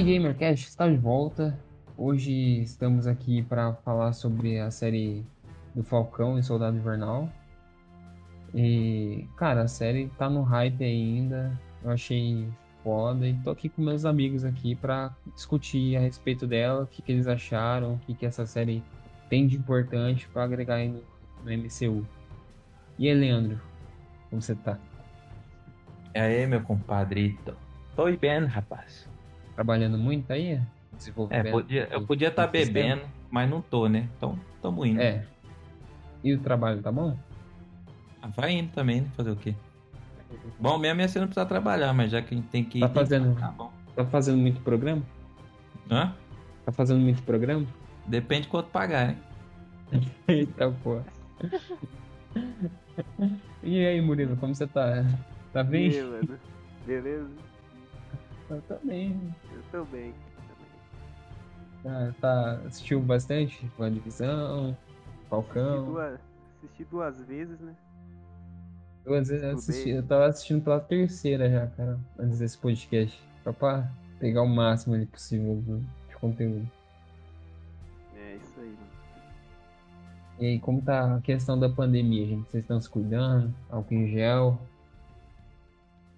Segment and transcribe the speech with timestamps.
[0.00, 1.58] Geek Gamercast está de volta.
[1.94, 2.32] Hoje
[2.62, 5.22] estamos aqui para falar sobre a série
[5.74, 7.28] do Falcão e Soldado Invernal.
[8.54, 11.52] E, cara, a série tá no hype ainda.
[11.84, 12.48] Eu achei
[12.82, 17.02] foda e tô aqui com meus amigos aqui para discutir a respeito dela, o que,
[17.02, 18.82] que eles acharam, o que, que essa série
[19.28, 21.02] tem de importante para agregar aí no,
[21.44, 22.06] no MCU.
[22.98, 23.60] E aí, Leandro,
[24.30, 24.78] como você tá?
[26.14, 27.54] E aí, meu compadrito?
[27.94, 29.09] Tô bem, rapaz.
[29.60, 30.58] Trabalhando muito aí?
[31.28, 34.08] É, podia, eu podia estar tá bebendo, mas não tô, né?
[34.16, 34.98] Então, tamo indo.
[34.98, 35.22] É.
[36.24, 37.14] E o trabalho tá bom?
[38.22, 39.08] Ah, vai indo também, né?
[39.14, 39.54] Fazer o quê?
[40.58, 42.80] Bom, mesmo é você não precisa trabalhar, mas já que a gente tem que ir.
[42.80, 43.70] Tá fazendo, tá, bom.
[43.94, 45.02] tá fazendo muito programa?
[45.90, 46.14] Hã?
[46.64, 47.66] Tá fazendo muito programa?
[48.06, 49.16] Depende de quanto pagar, né?
[50.26, 51.04] Eita porra.
[53.62, 55.04] E aí, Murilo, como você tá?
[55.52, 55.90] Tá bem?
[55.90, 56.38] E aí, mano?
[56.86, 57.28] Beleza?
[58.48, 58.74] Eu tô
[59.70, 60.14] tô bem.
[62.20, 63.70] Tá, assistiu bastante?
[63.92, 64.76] Divisão,
[65.28, 65.74] Falcão.
[65.74, 66.20] Assisti duas,
[66.58, 67.74] assisti duas vezes, né?
[69.04, 69.90] Duas vezes eu assisti.
[69.90, 73.18] Eu tava assistindo pela terceira já, cara, antes desse podcast.
[73.42, 75.62] Só pra pegar o máximo ali possível
[76.08, 76.70] de conteúdo.
[78.14, 78.90] É isso aí, mano.
[80.38, 82.50] E aí, como tá a questão da pandemia, gente?
[82.50, 83.54] Vocês estão se cuidando?
[83.70, 84.60] Álcool em gel?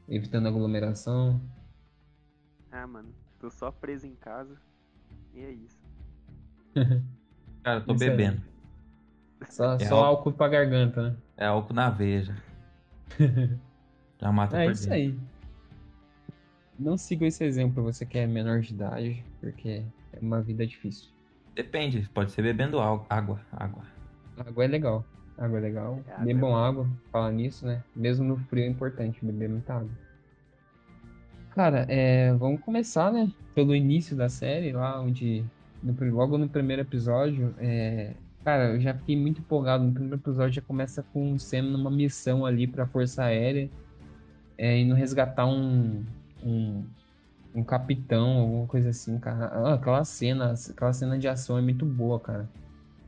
[0.08, 1.41] Evitando aglomeração?
[2.73, 4.57] Ah, mano, tô só preso em casa.
[5.35, 5.79] E é isso.
[7.65, 8.41] Cara, eu tô Isso é- bebendo.
[9.51, 10.07] Só, É só álcool.
[10.07, 11.17] álcool pra garganta, né?
[11.37, 12.23] É álcool na veia.
[14.20, 14.95] Já mata É isso dentro.
[14.95, 15.19] aí.
[16.79, 21.11] Não siga esse exemplo você que é menor de idade, porque é uma vida difícil.
[21.57, 23.05] Depende, pode ser bebendo água.
[23.11, 23.41] Água.
[24.39, 25.05] Água é legal.
[25.37, 26.01] Água é legal.
[26.07, 27.83] É, água Bebam é água, falar nisso, né?
[27.95, 29.91] Mesmo no frio é importante beber muita água.
[31.55, 33.31] Cara, é, vamos começar, né?
[33.55, 35.45] Pelo início da série, lá onde.
[35.83, 39.85] no logo no primeiro episódio, é, cara, eu já fiquei muito empolgado.
[39.85, 43.68] No primeiro episódio já começa com o Sam numa missão ali pra Força Aérea,
[44.57, 46.02] é, indo resgatar um,
[46.42, 46.85] um,
[47.55, 49.46] um capitão, alguma coisa assim, cara.
[49.46, 52.48] Ah, aquela cena, aquela cena de ação é muito boa, cara.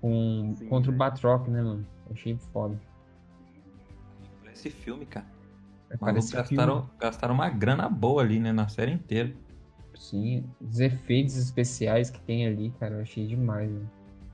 [0.02, 0.98] Com, Sim, contra o velho.
[0.98, 1.86] Batroc, né, mano?
[2.10, 2.78] Achei foda.
[4.52, 5.33] Esse filme, cara.
[5.98, 6.64] Parece Maluco, filme.
[6.66, 8.52] gastaram, gastaram uma grana boa ali, né?
[8.52, 9.32] Na série inteira.
[9.94, 13.90] Sim, os efeitos especiais que tem ali, cara, eu achei demais, mano.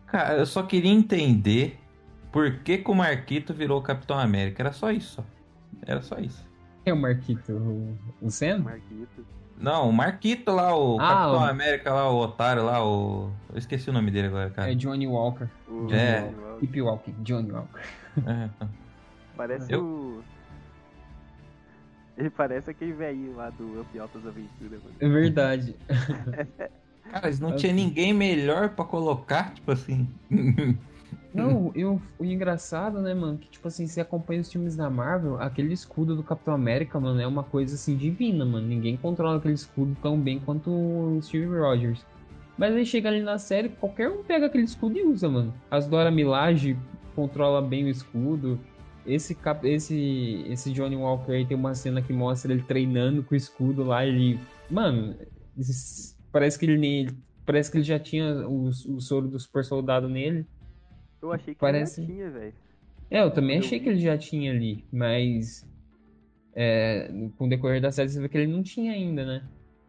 [0.07, 1.79] Cara, eu só queria entender
[2.33, 4.63] por que, que o Marquito virou o Capitão América.
[4.63, 5.17] Era só isso.
[5.17, 5.25] só.
[5.87, 6.45] Era só isso.
[6.85, 7.53] Quem é o Marquito?
[7.53, 8.61] O, o Sam?
[8.61, 9.25] Marquito.
[9.59, 13.31] Não, o Marquito lá, o Ah, Capitão o- América lá, o otário lá, o.
[13.53, 14.73] Eu esqueci o nome dele agora, cara.
[14.73, 15.47] É Johnny Walker.
[15.69, 16.33] O É.
[16.55, 17.81] o- Keep Walking, Johnny Walker.
[18.27, 18.69] É, tá.
[19.37, 20.23] Parece Eu- o.
[22.21, 24.95] Ele parece aquele velhinho lá do Up Altas Aventuras, mano.
[25.01, 25.75] É verdade.
[27.11, 30.07] Cara, não tinha ninguém melhor pra colocar, tipo assim.
[31.33, 35.41] Não, eu, o engraçado, né, mano, que tipo assim, você acompanha os filmes da Marvel,
[35.41, 38.67] aquele escudo do Capitão América, mano, é uma coisa assim divina, mano.
[38.67, 42.05] Ninguém controla aquele escudo tão bem quanto o Steve Rogers.
[42.59, 45.55] Mas aí chega ali na série, qualquer um pega aquele escudo e usa, mano.
[45.71, 46.77] As Dora Milaje
[47.15, 48.59] controla bem o escudo.
[49.07, 53.35] Esse, cap- esse, esse Johnny Walker aí tem uma cena que mostra ele treinando com
[53.35, 54.39] o escudo lá, ele.
[54.71, 55.17] Mano,
[56.31, 57.09] parece que ele nem.
[57.47, 60.47] Parece que ele já tinha o, o soro do super soldado nele.
[61.21, 62.55] Eu achei que Parece- ele já tinha, velho.
[63.11, 63.85] É, eu também Eu achei vi.
[63.85, 65.67] que ele já tinha ali, mas
[66.55, 69.43] é, com o decorrer da série você vê que ele não tinha ainda, né?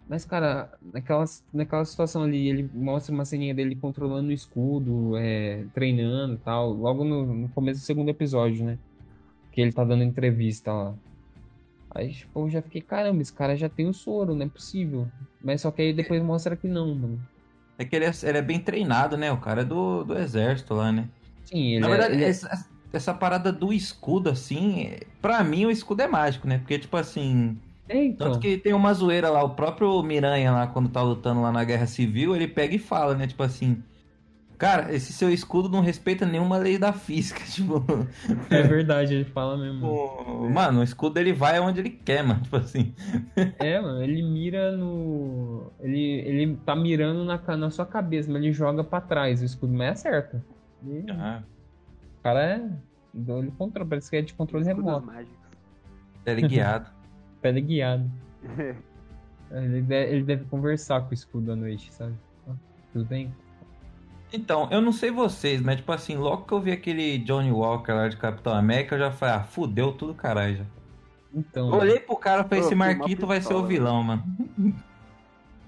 [0.09, 1.23] Mas, cara, naquela,
[1.53, 6.71] naquela situação ali, ele mostra uma ceninha dele controlando o escudo, é, treinando e tal,
[6.73, 8.77] logo no, no começo do segundo episódio, né?
[9.51, 10.93] Que ele tá dando entrevista lá.
[11.93, 15.07] Aí, tipo, eu já fiquei, caramba, esse cara já tem o soro, não é possível.
[15.43, 17.19] Mas só que aí depois mostra que não, mano.
[17.77, 19.31] É que ele é, ele é bem treinado, né?
[19.31, 21.09] O cara é do, do exército lá, né?
[21.43, 24.91] Sim, ele Na é- verdade, ele é- essa, essa parada do escudo, assim,
[25.21, 26.59] pra mim o escudo é mágico, né?
[26.59, 27.57] Porque, tipo assim.
[27.89, 28.27] É, então.
[28.27, 31.63] Tanto que tem uma zoeira lá, o próprio Miranha lá, quando tá lutando lá na
[31.65, 33.27] Guerra Civil, ele pega e fala, né?
[33.27, 33.83] Tipo assim.
[34.61, 37.39] Cara, esse seu escudo não respeita nenhuma lei da física.
[37.49, 37.83] Tipo,
[38.47, 39.87] É verdade, ele fala mesmo.
[39.87, 42.41] o- mano, o escudo ele vai onde ele quer, mano.
[42.45, 42.93] Tipo assim.
[43.57, 45.71] É, mano, ele mira no.
[45.79, 49.73] Ele, ele tá mirando na, na sua cabeça, mas ele joga pra trás o escudo,
[49.73, 50.45] mas acerta.
[50.85, 51.41] E Ah,
[52.19, 52.69] O cara é.
[53.15, 55.37] Ele controla, parece que é de controle Escudos remoto, mágicos.
[56.23, 56.89] teleguiado.
[57.41, 58.11] teleguiado.
[59.51, 62.13] Ele deve, ele deve conversar com o escudo à noite, sabe?
[62.93, 63.33] Tudo bem?
[64.33, 67.91] Então, eu não sei vocês, mas tipo assim, logo que eu vi aquele Johnny Walker
[67.91, 70.65] lá de Capitão América, eu já falei, ah, fudeu tudo caralho já.
[71.33, 71.69] Então.
[71.69, 74.23] Eu olhei pro cara e falei, esse Marquito vai ser o pistola, vilão, mano.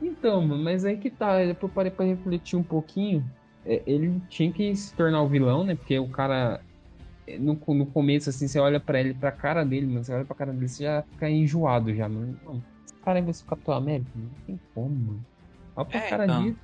[0.01, 3.23] Então, mano, mas aí que tá, depois eu parei pra refletir um pouquinho.
[3.65, 5.75] É, ele tinha que se tornar o vilão, né?
[5.75, 6.59] Porque o cara.
[7.25, 10.03] é, No, no começo, assim, você olha pra ele, pra cara dele, mano.
[10.03, 12.37] Você olha pra cara dele, você já fica enjoado já, mano.
[12.45, 14.09] Mano, esse cara aí vai ser o Capitão América?
[14.15, 15.25] Não tem como, mano.
[15.77, 16.43] Olha pra É, cara então.
[16.43, 16.59] disso.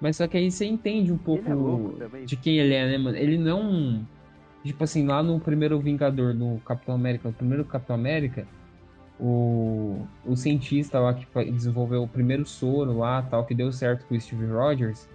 [0.00, 3.16] Mas só que aí você entende um pouco é de quem ele é, né, mano?
[3.16, 4.06] Ele não.
[4.64, 8.46] Tipo assim, lá no primeiro Vingador do Capitão América, o primeiro Capitão América,
[9.18, 14.14] o, o cientista lá que desenvolveu o primeiro soro lá, tal, que deu certo com
[14.16, 15.08] o Steve Rogers,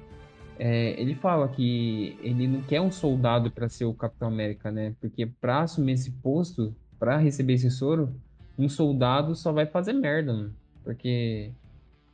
[0.57, 4.95] é, ele fala que ele não quer um soldado pra ser o Capitão América, né?
[5.01, 8.13] Porque pra assumir esse posto, pra receber esse soro,
[8.57, 10.53] um soldado só vai fazer merda, mano.
[10.83, 11.51] Porque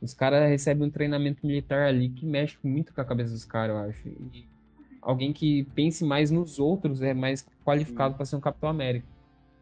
[0.00, 3.76] os caras recebem um treinamento militar ali que mexe muito com a cabeça dos caras,
[3.76, 4.08] eu acho.
[4.08, 4.46] E
[5.02, 9.06] alguém que pense mais nos outros é mais qualificado pra ser um Capitão América,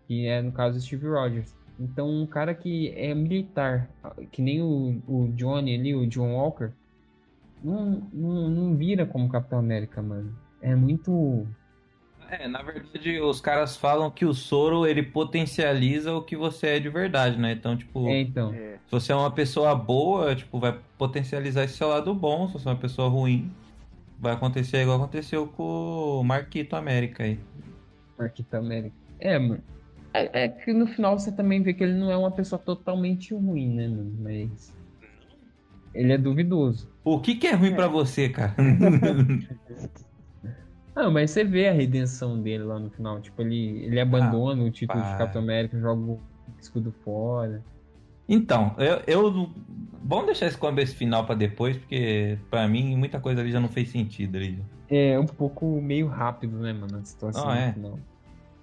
[0.07, 1.55] que é no caso Steve Rogers.
[1.79, 3.91] Então, um cara que é militar,
[4.31, 6.71] que nem o, o Johnny ali, o John Walker,
[7.63, 10.35] não, não, não vira como Capitão América, mano.
[10.61, 11.47] É muito.
[12.29, 16.81] É, na verdade, os caras falam que o soro ele potencializa o que você é
[16.81, 17.53] de verdade, né?
[17.53, 18.53] Então, tipo, É, então.
[18.53, 22.49] É, se você é uma pessoa boa, tipo, vai potencializar esse seu lado bom.
[22.49, 23.51] Se você é uma pessoa ruim,
[24.19, 27.39] vai acontecer igual aconteceu com o Marquito América aí.
[28.19, 28.97] Capitão América.
[29.21, 29.63] É, mano.
[30.13, 33.35] É, é que no final você também vê que ele não é uma pessoa totalmente
[33.35, 34.13] ruim, né, mano?
[34.21, 34.75] Mas.
[35.95, 36.91] Ele é duvidoso.
[37.05, 38.55] O que que é ruim pra você, cara?
[40.97, 43.21] Ah, mas você vê a redenção dele lá no final.
[43.21, 45.19] Tipo, ele, ele abandona o título de pá.
[45.19, 46.21] Capitão América, joga o
[46.59, 47.63] escudo fora.
[48.27, 49.51] Então, eu, eu.
[50.03, 53.69] Vamos deixar esse começo final pra depois, porque pra mim muita coisa ali já não
[53.69, 54.59] fez sentido ali.
[54.89, 56.99] É um pouco meio rápido, né, mano?
[56.99, 57.73] A situação Não, no é.
[57.73, 57.99] final.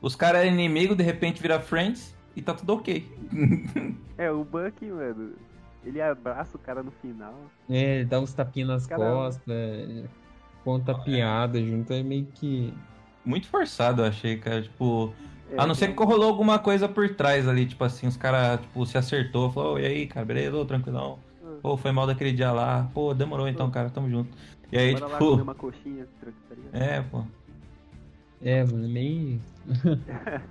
[0.02, 3.06] Os caras eram inimigos, de repente vira friends e tá tudo ok.
[4.18, 5.34] é, o Bucky, mano,
[5.86, 7.36] ele abraça o cara no final.
[7.70, 9.12] É, ele dá uns tapinhas nas Caramba.
[9.12, 10.04] costas, é,
[10.64, 12.74] conta piada junto, é meio que.
[13.26, 14.62] Muito forçado, eu achei, cara.
[14.62, 15.14] Tipo.
[15.52, 18.18] É, A não ser tem que rolou alguma coisa por trás ali, tipo assim, os
[18.18, 21.20] caras, tipo, se acertou, falou, "Ô, e aí, cara, beleza, tranquilão.
[21.62, 22.90] Pô, foi mal daquele dia lá.
[22.94, 24.30] Pô, demorou então, cara, tamo junto.
[24.72, 25.34] E aí, Bora lá tipo.
[25.36, 26.32] uma coxinha, tá?
[26.74, 27.24] É, pô.
[28.42, 29.40] É, mano, meio.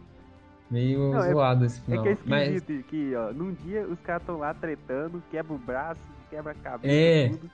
[0.70, 2.02] meio Não, é- zoado esse É final.
[2.04, 5.58] que é Mas esquisito que, ó, num dia os caras estão lá tretando, quebra o
[5.58, 6.00] braço,
[6.30, 7.28] quebra a cabeça, É.
[7.28, 7.50] tudo.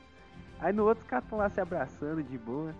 [0.60, 2.74] Aí no outro os caras estão lá se abraçando de boa.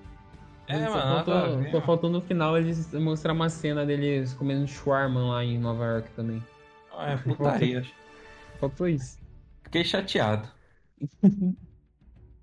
[0.67, 5.21] É, só, mano, faltou, só faltou no final eles mostrar uma cena deles comendo shawarma
[5.21, 6.43] lá em Nova York também.
[6.99, 7.83] É, putaria.
[8.61, 9.19] Faltou isso.
[9.63, 10.49] Fiquei chateado.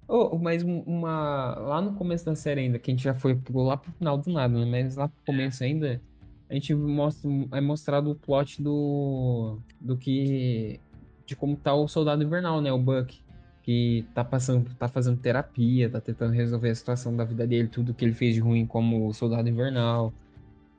[0.07, 1.55] Oh, mas um- uma.
[1.55, 4.15] Lá no começo da série ainda, que a gente já foi pulou lá pro final
[4.17, 4.63] do nada, né?
[4.83, 5.99] Mas lá pro começo ainda,
[6.47, 9.57] a gente mostra, é mostrado o plot do.
[9.81, 10.79] do que.
[11.25, 12.71] de como tá o soldado invernal, né?
[12.71, 13.19] O Buck.
[13.65, 17.95] Que tá passando, tá fazendo terapia, tá tentando resolver a situação da vida dele, tudo
[17.95, 20.13] que ele fez de ruim como soldado invernal.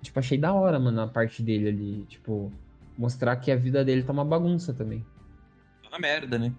[0.00, 2.04] Tipo, achei da hora, mano, a parte dele ali.
[2.08, 2.52] Tipo,
[2.96, 5.04] mostrar que a vida dele tá uma bagunça também.
[5.88, 6.52] Uma merda, né?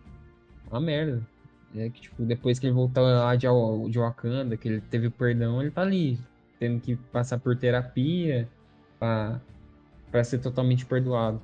[0.70, 1.26] Uma merda.
[1.74, 3.48] É que, tipo, depois que ele voltou lá de,
[3.90, 6.20] de Wakanda, que ele teve o perdão, ele tá ali,
[6.60, 8.50] tendo que passar por terapia
[9.00, 9.40] pra,
[10.12, 11.42] pra ser totalmente perdoado.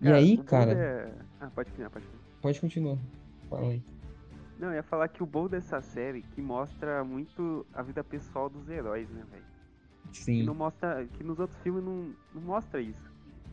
[0.00, 2.23] E aí, cara, é- Ah, pode continuar, pode continuar.
[2.44, 2.98] Pode continuar.
[3.48, 3.82] Fala aí.
[4.58, 8.50] Não, eu ia falar que o bom dessa série que mostra muito a vida pessoal
[8.50, 9.44] dos heróis, né, velho?
[10.12, 10.42] Que Sim.
[10.42, 11.06] não mostra.
[11.14, 13.10] Que nos outros filmes não, não mostra isso.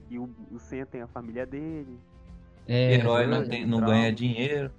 [0.09, 1.97] E o, o Senha tem a família dele.
[2.67, 4.69] É, Herói não, tem, não ganha dinheiro.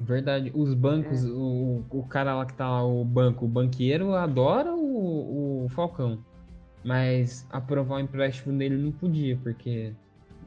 [0.00, 0.50] verdade.
[0.54, 1.28] Os bancos, É.
[1.28, 6.24] o, o cara lá que tá lá, o banco, o banqueiro, adora o, o Falcão.
[6.82, 9.92] Mas aprovar o empréstimo dele não podia, porque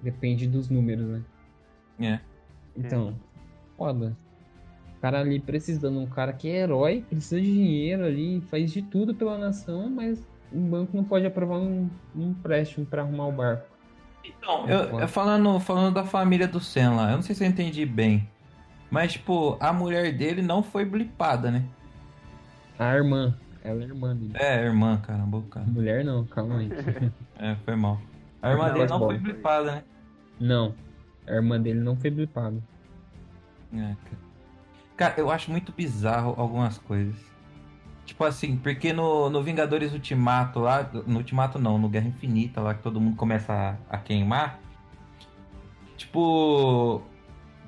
[0.01, 1.23] depende dos números, né?
[1.99, 2.30] É.
[2.85, 3.15] Então,
[3.77, 4.15] foda.
[4.97, 8.81] O cara ali precisando, um cara que é herói, precisa de dinheiro ali, faz de
[8.81, 13.31] tudo pela nação, mas um banco não pode aprovar um, um empréstimo pra arrumar o
[13.31, 13.65] barco.
[14.23, 17.43] Então, É eu, eu falando, falando da família do Sam lá, eu não sei se
[17.43, 18.27] eu entendi bem.
[18.91, 21.63] Mas, tipo, a mulher dele não foi blipada, né?
[22.77, 23.33] A irmã,
[23.63, 24.33] ela é irmã dele.
[24.35, 25.65] É, a irmã, caramba, o cara.
[25.65, 26.69] Mulher não, calma aí.
[27.39, 27.99] É, foi mal.
[28.41, 29.83] A irmã Não, dele não foi blipada, né?
[30.39, 30.75] não,
[31.27, 32.61] a irmã dele não foi blipada.
[33.73, 34.31] É, cara.
[34.97, 37.15] Cara, eu acho muito bizarro algumas coisas.
[38.05, 42.73] Tipo assim, porque no, no Vingadores Ultimato lá, no Ultimato não, no Guerra Infinita lá,
[42.73, 43.51] que todo mundo começa
[43.89, 44.59] a, a queimar.
[45.97, 47.01] Tipo,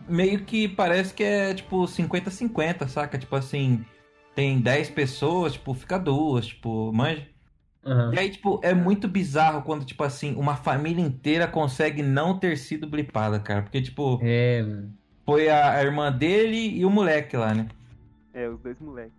[0.08, 3.18] meio que parece que é tipo 50-50, saca?
[3.18, 3.86] Tipo assim,
[4.36, 7.28] tem 10 pessoas, tipo, fica duas, tipo, manja.
[7.86, 8.12] Aham.
[8.14, 12.58] E aí, tipo, é muito bizarro quando, tipo assim, uma família inteira consegue não ter
[12.58, 13.62] sido blipada, cara.
[13.64, 14.64] Porque, tipo, É.
[15.26, 17.68] Foi a, a irmã dele e o moleque lá, né?
[18.34, 19.14] É, os dois moleques.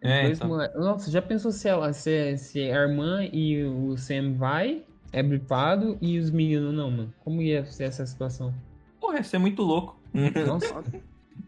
[0.00, 0.48] É, Dois então.
[0.48, 5.20] mole- Nossa, já pensou se, ela, se, se a irmã e o Sam vai, é
[5.22, 7.14] bripado, e os meninos não, mano?
[7.24, 8.54] Como ia ser essa situação?
[9.00, 10.00] Porra, isso é muito louco.
[10.46, 10.84] Nossa,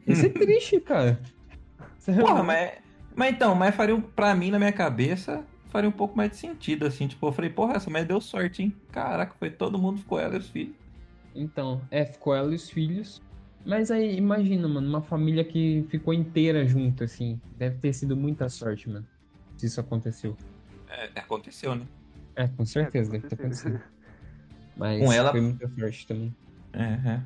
[0.06, 1.20] isso é triste, cara.
[2.18, 2.72] Porra, mas.
[3.14, 6.36] Mas então, mas faria um, pra mim, na minha cabeça, faria um pouco mais de
[6.36, 7.06] sentido, assim.
[7.06, 8.76] Tipo, eu falei, porra, essa mulher deu sorte, hein?
[8.92, 10.74] Caraca, foi todo mundo, ficou ela e os filhos.
[11.34, 13.20] Então, é, ficou ela e os filhos.
[13.64, 17.40] Mas aí, imagina, mano, uma família que ficou inteira junto, assim.
[17.56, 19.06] Deve ter sido muita sorte, mano.
[19.56, 20.36] Se isso aconteceu.
[20.88, 21.86] É, aconteceu, né?
[22.34, 23.80] É, com certeza é, deve ter acontecido.
[24.76, 26.34] Mas Com ela- foi muita sorte também.
[26.72, 27.22] É, é.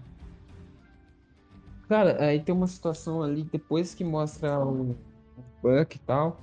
[1.88, 4.96] Cara, aí tem uma situação ali, depois que mostra o, o
[5.62, 6.40] Buck e tal,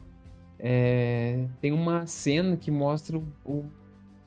[0.63, 3.65] é, tem uma cena que mostra o,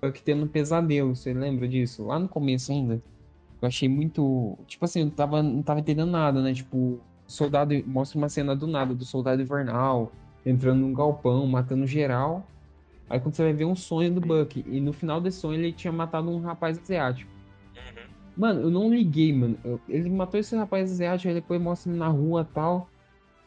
[0.03, 2.05] Buck tendo um pesadelo, você lembra disso?
[2.05, 3.01] Lá no começo ainda.
[3.63, 4.59] Eu achei muito.
[4.67, 6.53] Tipo assim, eu tava, não tava entendendo nada, né?
[6.53, 7.73] Tipo, soldado.
[7.87, 10.13] Mostra uma cena do nada, do soldado invernal,
[10.45, 12.47] entrando num galpão, matando geral.
[13.09, 15.73] Aí quando você vai ver um sonho do Buck, e no final desse sonho ele
[15.73, 17.31] tinha matado um rapaz asiático.
[18.37, 19.57] Mano, eu não liguei, mano.
[19.63, 22.89] Eu- ele matou esse rapaz asiático, aí depois mostra ele na rua e tal.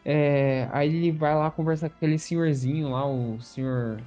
[0.09, 4.01] É, aí ele vai lá conversar com aquele senhorzinho lá, o senhor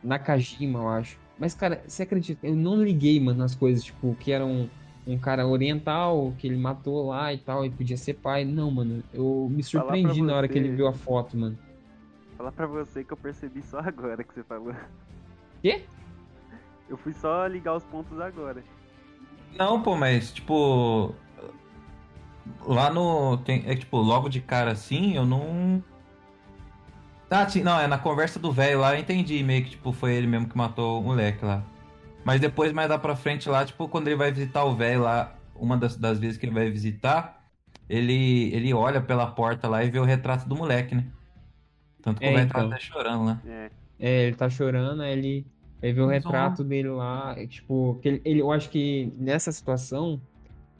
[0.00, 1.18] Nakajima, eu acho.
[1.36, 2.46] Mas, cara, você acredita?
[2.46, 4.68] Eu não liguei, mano, nas coisas, tipo, que era um,
[5.04, 8.44] um cara oriental, que ele matou lá e tal, e podia ser pai.
[8.44, 11.58] Não, mano, eu me surpreendi na hora que ele viu a foto, mano.
[12.36, 14.72] Falar pra você que eu percebi só agora que você falou.
[15.60, 15.82] Quê?
[16.88, 18.62] Eu fui só ligar os pontos agora.
[19.58, 21.12] Não, pô, mas, tipo.
[22.66, 23.36] Lá no.
[23.38, 25.82] Tem, é tipo, logo de cara assim, eu não.
[27.30, 30.14] Ah, sim, não, é na conversa do velho lá, eu entendi meio que, tipo, foi
[30.14, 31.62] ele mesmo que matou o moleque lá.
[32.24, 35.34] Mas depois, mais lá pra frente lá, tipo, quando ele vai visitar o velho lá,
[35.54, 37.40] uma das, das vezes que ele vai visitar,
[37.88, 41.06] ele, ele olha pela porta lá e vê o retrato do moleque, né?
[42.02, 42.68] Tanto que É, o velho então.
[42.68, 43.40] tá chorando lá.
[43.46, 43.70] É.
[44.00, 45.46] É, ele tá chorando, aí ele,
[45.80, 49.52] ele vê o retrato dele lá, é, tipo, que ele, ele- eu acho que nessa
[49.52, 50.20] situação,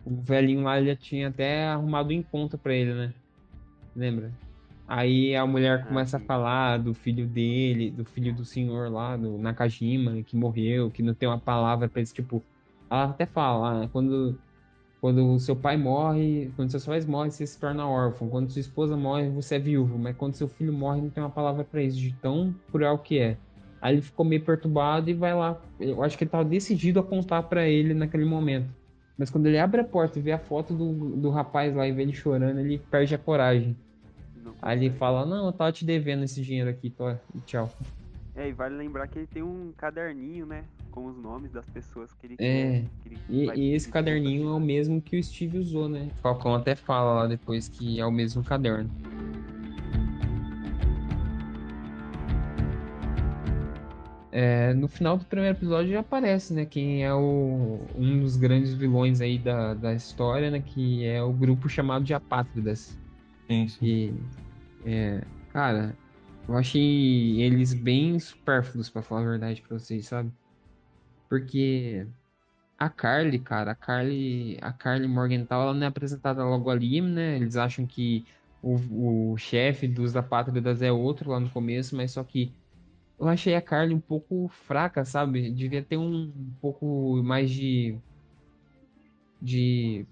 [0.05, 3.13] o velhinho lá, ele tinha até arrumado um encontro pra ele, né?
[3.95, 4.33] Lembra?
[4.87, 9.17] Aí a mulher Ah, começa a falar do filho dele, do filho do senhor lá,
[9.17, 12.43] do Nakajima, que morreu, que não tem uma palavra pra esse, tipo,
[12.91, 14.37] ela até fala, ah, quando,
[15.01, 18.97] quando seu pai morre, quando seus pais morrem, você se torna órfão, quando sua esposa
[18.97, 21.99] morre, você é viúvo, mas quando seu filho morre, não tem uma palavra pra isso,
[21.99, 23.37] de tão cruel que é.
[23.81, 25.57] Aí ele ficou meio perturbado e vai lá.
[25.79, 28.80] Eu acho que ele tava decidido a contar pra ele naquele momento.
[29.21, 31.93] Mas quando ele abre a porta e vê a foto do, do rapaz lá e
[31.93, 33.77] vê ele chorando, ele perde a coragem.
[34.43, 37.71] Não Aí ele fala, não, eu tava te devendo esse dinheiro aqui, tô, e tchau.
[38.35, 40.65] É, e vale lembrar que ele tem um caderninho, né?
[40.91, 42.85] Com os nomes das pessoas que ele É, quer.
[43.03, 46.09] que ele E, e esse caderninho é o mesmo que o Steve usou, né?
[46.17, 48.89] O Falcão até fala lá depois que é o mesmo caderno.
[54.33, 56.65] É, no final do primeiro episódio já aparece, né?
[56.65, 60.61] Quem é o, um dos grandes vilões aí da, da história, né?
[60.61, 62.97] Que é o grupo chamado de Apátridas.
[63.49, 63.79] Sim, sim.
[63.85, 64.15] E,
[64.85, 65.97] é, cara,
[66.49, 70.31] eu achei eles bem supérfluos, pra falar a verdade pra vocês, sabe?
[71.29, 72.07] Porque
[72.79, 77.37] a Carly, cara, a Carly, a Carly Morgenthau, ela não é apresentada logo ali, né?
[77.37, 78.25] Eles acham que
[78.63, 82.53] o, o chefe dos Apátridas é outro lá no começo, mas só que
[83.21, 85.51] eu achei a Carly um pouco fraca, sabe?
[85.53, 87.99] Devia ter um, pouco mais de
[89.43, 90.07] de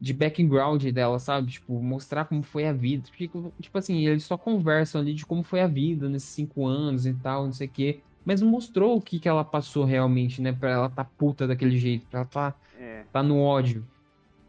[0.00, 1.50] de background dela, sabe?
[1.52, 3.08] Tipo, mostrar como foi a vida.
[3.08, 3.28] Porque,
[3.60, 7.14] tipo assim, eles só conversam ali de como foi a vida nesses cinco anos e
[7.14, 8.04] tal, não sei o quê.
[8.24, 10.52] Mas não mostrou o que que ela passou realmente, né?
[10.52, 13.84] Pra ela tá puta daquele jeito, pra ela tá, É, tá no ódio.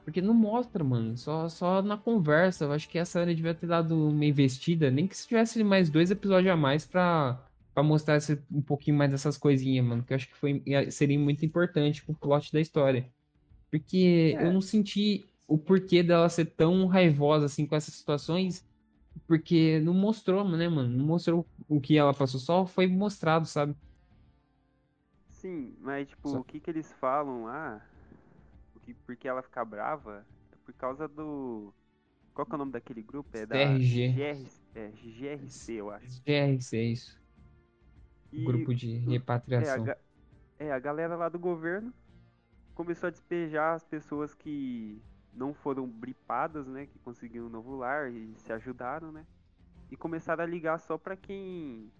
[0.09, 1.15] Porque não mostra, mano.
[1.15, 2.65] Só, só na conversa.
[2.65, 4.89] Eu acho que essa série devia ter dado uma investida.
[4.89, 7.39] Nem que se tivesse mais dois episódios a mais pra,
[7.75, 10.01] pra mostrar esse- um pouquinho mais dessas coisinhas, mano.
[10.03, 13.07] Que eu acho que foi, ia- seria muito importante pro plot da história.
[13.69, 14.47] Porque É.
[14.47, 18.65] eu não senti o porquê dela ser tão raivosa assim com essas situações.
[19.27, 20.89] Porque não mostrou, né, mano?
[20.89, 22.39] Não mostrou o que ela passou.
[22.39, 23.75] Só foi mostrado, sabe?
[25.29, 27.81] sim, mas tipo, Só- o que que eles falam lá?
[28.93, 30.25] Que, porque ela fica brava?
[30.51, 31.73] É por causa do.
[32.33, 33.29] Qual que é o nome daquele grupo?
[33.37, 34.13] É da TRG.
[34.13, 36.21] GR, é, GRC, eu acho.
[36.23, 37.19] GRC, é isso.
[38.31, 39.85] E Grupo de é, a, repatriação.
[40.57, 41.93] é, a galera lá do governo
[42.75, 45.01] começou a despejar as pessoas que
[45.33, 46.85] não foram bripadas, né?
[46.85, 49.25] Que conseguiram um novo lar e se ajudaram, né?
[49.91, 51.91] E começaram a ligar só pra quem.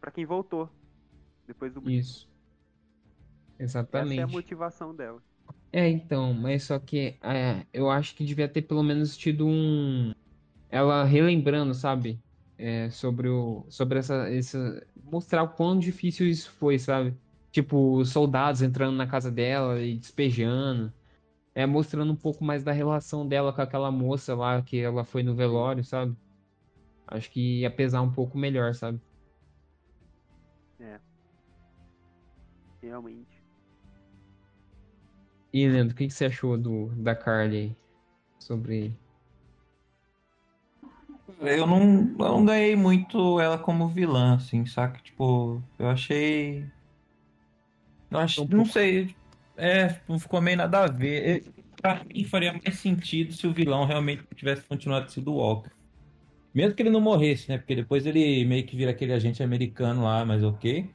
[0.00, 0.68] pra quem voltou.
[1.46, 1.88] Depois do.
[1.88, 2.28] Isso.
[3.58, 4.32] Essa é a Exatamente.
[4.32, 5.22] motivação dela.
[5.76, 10.12] É, então, mas só que é, eu acho que devia ter pelo menos tido um.
[10.70, 12.22] Ela relembrando, sabe?
[12.56, 13.66] É, sobre o.
[13.68, 14.86] Sobre essa, essa.
[15.02, 17.18] Mostrar o quão difícil isso foi, sabe?
[17.50, 20.92] Tipo, os soldados entrando na casa dela e despejando.
[21.54, 25.24] É, mostrando um pouco mais da relação dela com aquela moça lá que ela foi
[25.24, 26.16] no velório, sabe?
[27.06, 29.00] Acho que ia pesar um pouco melhor, sabe?
[30.78, 31.00] É.
[32.80, 33.33] Realmente.
[35.54, 37.76] E, Leandro, o que, que você achou do, da Carly?
[38.40, 38.92] Sobre.
[41.40, 44.98] Eu não, eu não ganhei muito ela como vilã, assim, saca?
[45.00, 46.66] Tipo, eu achei.
[48.10, 49.14] Eu acho, Um não pouco- sei.
[49.56, 51.44] É, ficou meio nada a ver.
[51.46, 55.70] Eu- Pra mim faria mais sentido se o vilão realmente tivesse continuado sendo o Walker.
[56.54, 57.58] Mesmo que ele não morresse, né?
[57.58, 60.88] Porque depois ele meio que vira aquele agente americano lá, mas ok.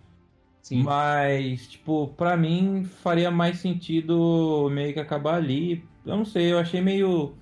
[0.61, 0.83] Sim.
[0.83, 5.83] Mas, tipo, pra mim faria mais sentido meio que acabar ali.
[6.05, 7.35] Eu não sei, eu achei meio.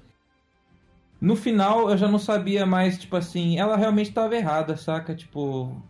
[1.19, 5.15] No final eu já não sabia mais, tipo assim, ela realmente tava errada, saca?
[5.15, 5.81] Tipo,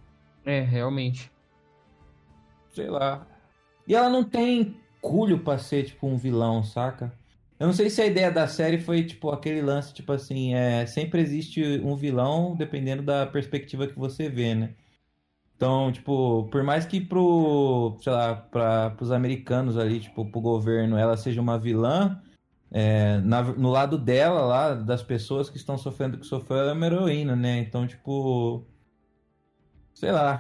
[0.46, 1.32] É, realmente.
[2.72, 3.28] sei lá.
[3.88, 7.14] E ela não tem culho pra ser, tipo, um vilão, saca?
[7.60, 10.86] Eu não sei se a ideia da série foi, tipo, aquele lance, tipo assim, é,
[10.86, 14.74] sempre existe um vilão dependendo da perspectiva que você vê, né?
[15.58, 20.96] Então, tipo, por mais que pro, sei lá, para pros americanos ali, tipo, pro governo,
[20.96, 22.22] ela seja uma vilã,
[22.72, 26.70] é, na- no lado dela lá, das pessoas que estão sofrendo o que sofreu, ela
[26.70, 27.58] é uma heroína, né?
[27.58, 28.64] Então, tipo,
[29.96, 30.40] sei lá.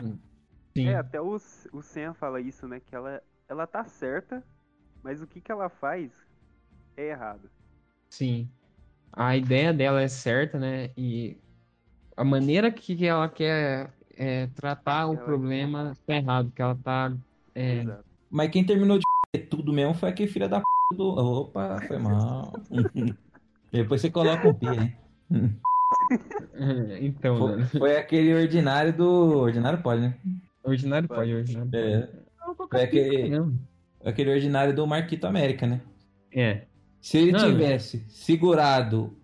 [0.77, 0.87] Sim.
[0.89, 1.35] É, até o,
[1.73, 2.79] o Sam fala isso, né?
[2.79, 3.19] Que ela,
[3.49, 4.43] ela tá certa,
[5.03, 6.11] mas o que, que ela faz
[6.95, 7.49] é errado.
[8.11, 8.47] Sim.
[9.11, 10.91] A ideia dela é certa, né?
[10.95, 11.37] E
[12.15, 16.75] a maneira que que ela quer é, tratar o Ela- problema tá errado, que ela
[16.83, 17.13] tá.
[17.55, 17.85] é.
[18.29, 21.07] Mas quem terminou de tudo mesmo foi aquele filho da p do.
[21.07, 22.53] Opa, foi mal.
[23.71, 24.95] Depois você coloca um pi, hein?
[27.01, 27.65] Então, Foi, né?
[27.65, 29.39] foi aquele ordinário do.
[29.39, 30.15] Ordinário pode, né?
[30.63, 31.83] Ordinário pode, ordinário pode.
[31.83, 32.09] É.
[32.69, 33.31] Foi aquele,
[34.03, 35.81] aquele ordinário do Marquito América, né?
[36.33, 36.61] É.
[37.01, 39.15] Se ele Não, tivesse segurado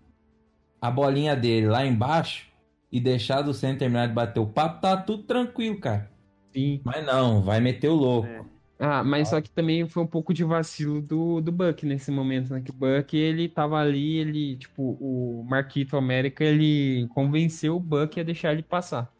[0.80, 2.46] a bolinha dele lá embaixo
[2.94, 6.08] e deixado o Senna terminar de bater o papo, tá tudo tranquilo, cara.
[6.54, 6.80] Sim.
[6.84, 8.28] Mas não, vai meter o louco.
[8.28, 8.44] É.
[8.78, 12.54] Ah, mas só que também foi um pouco de vacilo do, do Buck nesse momento,
[12.54, 12.60] né?
[12.60, 18.20] Que o Buck, ele tava ali, ele, tipo, o Marquito América, ele convenceu o Buck
[18.20, 19.12] a deixar ele passar.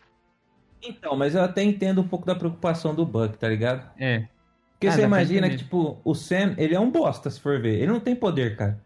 [0.80, 3.90] Então, mas eu até entendo um pouco da preocupação do Buck, tá ligado?
[3.98, 4.28] É.
[4.74, 7.74] Porque Ah, você imagina que, tipo, o Sam, ele é um bosta, se for ver.
[7.80, 8.80] Ele não tem poder, cara.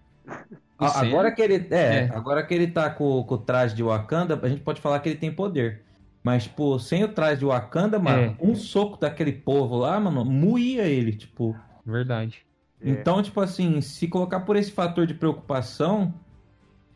[0.78, 1.00] A-?
[1.00, 1.66] Agora que ele.
[1.70, 2.10] É, É.
[2.14, 5.08] agora que ele tá com, com o traje de Wakanda, a gente pode falar que
[5.08, 5.82] ele tem poder.
[6.22, 8.44] Mas, tipo, sem o traje de Wakanda, mano, É.
[8.44, 11.56] um soco daquele povo lá, mano, moía ele, tipo.
[11.86, 12.44] Verdade.
[12.80, 12.90] É.
[12.90, 16.14] Então, tipo assim, se colocar por esse fator de preocupação,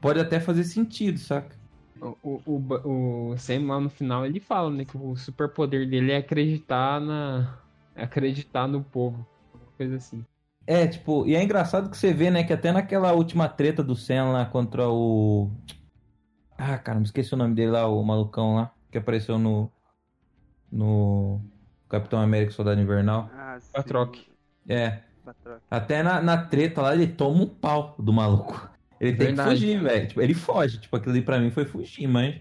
[0.01, 1.57] pode até fazer sentido, saca?
[2.01, 4.85] O, o, o, Sam lá no final, ele fala, né?
[4.85, 7.59] Que o superpoder dele é acreditar na...
[7.95, 9.25] Acreditar no povo.
[9.55, 10.25] Uma coisa assim.
[10.67, 13.97] É, tipo, e é engraçado que você vê, né, que até naquela última treta do
[13.97, 15.51] Sam lá contra o.
[16.57, 19.71] Ah, cara, me esqueci o nome dele lá, o malucão lá, que apareceu no.
[20.71, 21.41] No.
[21.89, 23.29] Capitão América e Soldado Invernal.
[23.35, 23.71] Ah, sim.
[23.75, 24.17] Batroc.
[24.67, 25.61] É, Batroc.
[25.71, 28.71] até na, na treta lá ele toma um pau do maluco.
[28.99, 29.51] Ele tem Verdade.
[29.51, 30.07] que fugir, velho.
[30.07, 30.79] Tipo, ele foge.
[30.79, 32.37] Tipo, aquilo ali pra mim foi fugir, mas.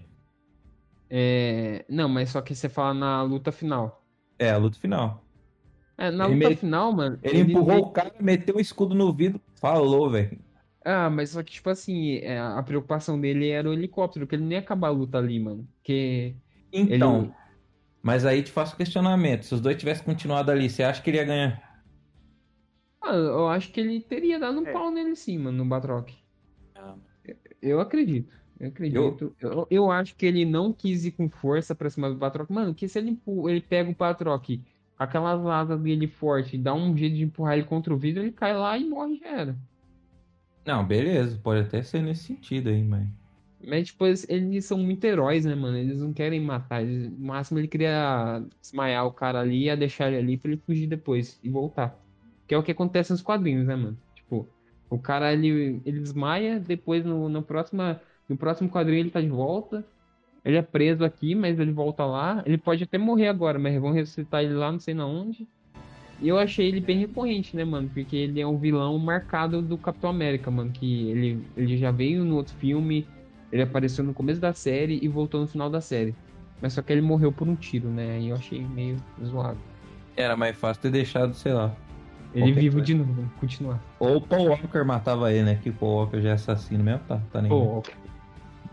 [1.10, 1.84] É...
[1.90, 4.06] Não, mas só que você fala na luta final.
[4.40, 5.22] É, a luta final.
[6.02, 7.20] É, na Ele luta me- final, mano.
[7.22, 10.40] Ele empurrou meio- o cara, meteu o escudo no vidro, falou, velho.
[10.84, 14.44] Ah, mas só que, tipo assim, é, a preocupação dele era o helicóptero, que ele
[14.44, 15.68] nem ia acabar a luta ali, mano.
[15.78, 16.36] Porque.
[16.74, 17.34] Então, Ele-
[18.02, 19.44] mas aí te faço o questionamento.
[19.46, 21.84] Se os dois tivessem continuado ali, você acha que ele ia ganhar?
[23.02, 24.72] Ah, eu acho que ele teria dado um É.
[24.72, 26.10] pau nele sim, mano, no Batroc.
[26.76, 26.96] Ah.
[27.62, 28.34] Eu acredito.
[28.60, 29.36] Eu acredito.
[29.40, 32.50] Eu, eu acho que ele não quis ir com força pra cima do Batroc.
[32.50, 34.50] Mano, que se ele, ele pega o Batroc,
[35.04, 38.54] aquelas asas dele forte, dá um jeito de empurrar ele contra o vidro, ele cai
[38.56, 39.60] lá e morre já era.
[40.66, 43.08] Não, beleza, pode até ser nesse sentido aí, mas.
[43.64, 45.78] Mas, tipo, eles, eles são muito heróis, né, mano?
[45.78, 46.82] Eles não querem matar.
[46.82, 50.62] Eles- no máximo ele queria desmaiar o cara ali, ia deixar ele ali pra ele
[50.62, 52.04] fugir depois e voltar.
[52.48, 54.02] Que é o que acontece nos quadrinhos, né, mano?
[54.16, 54.52] Tipo,
[54.90, 59.30] o cara ele, ele desmaia, depois no, no, próxima, no próximo quadrinho ele tá de
[59.30, 59.88] volta.
[60.44, 62.42] Ele é preso aqui, mas ele volta lá.
[62.46, 65.48] Ele pode até morrer agora, mas vão ressuscitar ele lá, não sei na onde.
[66.20, 67.90] E eu achei ele bem recorrente, né, mano?
[67.92, 70.72] Porque ele é um vilão marcado do Capitão América, mano.
[70.72, 73.08] Que ele, ele já veio no outro filme,
[73.52, 76.16] ele apareceu no começo da série e voltou no final da série.
[76.62, 78.20] Mas só que ele morreu por um tiro, né?
[78.20, 79.58] E eu achei meio zoado.
[80.16, 81.76] Era mais fácil ter deixado, sei lá.
[82.34, 82.86] Ele vivo coisa.
[82.86, 83.84] de novo, vamos continuar.
[84.00, 85.60] Ou o Paul Walker matava ele, né?
[85.62, 87.22] Que o Paul Walker já é assassino mesmo, tá?
[87.32, 87.50] tá nem...
[87.50, 87.84] Pô,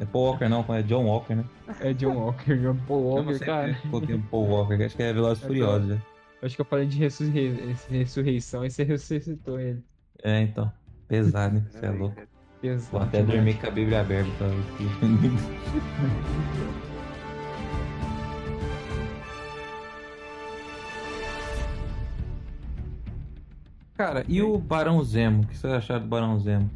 [0.01, 1.45] É Paul Walker não, é John Walker, né?
[1.81, 3.77] é John Walker, é Paul Walker, cara.
[3.91, 6.03] coloquei Paul Walker, acho que é Velozes e É Furiosos, né?
[6.41, 9.83] Acho que eu falei de ressurrei- ressurreição e você ressuscitou ele.
[10.23, 10.71] É, então.
[11.09, 11.65] Pesado, hein?
[11.69, 12.21] Você é louco.
[12.63, 12.93] Exato.
[12.93, 14.47] Vou até dormir com a Bíblia aberta, tá?
[23.97, 25.43] Cara, e o Barão Zemo?
[25.43, 26.71] O que vocês acharam do Barão Zemo?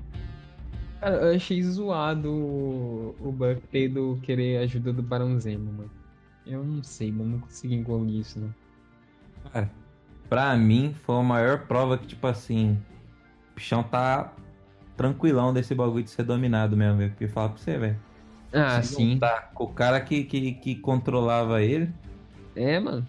[1.02, 5.72] Cara, eu achei zoado o, o Buck ter ido querer a ajuda do Barão Zemo,
[5.72, 5.90] mano.
[6.46, 8.54] Eu não sei, mano, não consegui engolir isso, não.
[9.50, 9.68] Cara,
[10.28, 12.78] pra mim foi a maior prova que, tipo assim,
[13.50, 14.32] o bichão tá
[14.96, 17.10] tranquilão desse bagulho de ser dominado mesmo, velho.
[17.10, 18.00] Porque fala pra você, velho.
[18.52, 19.14] Ah, se sim.
[19.14, 21.92] juntar com o cara que, que, que controlava ele.
[22.54, 23.04] É, mano.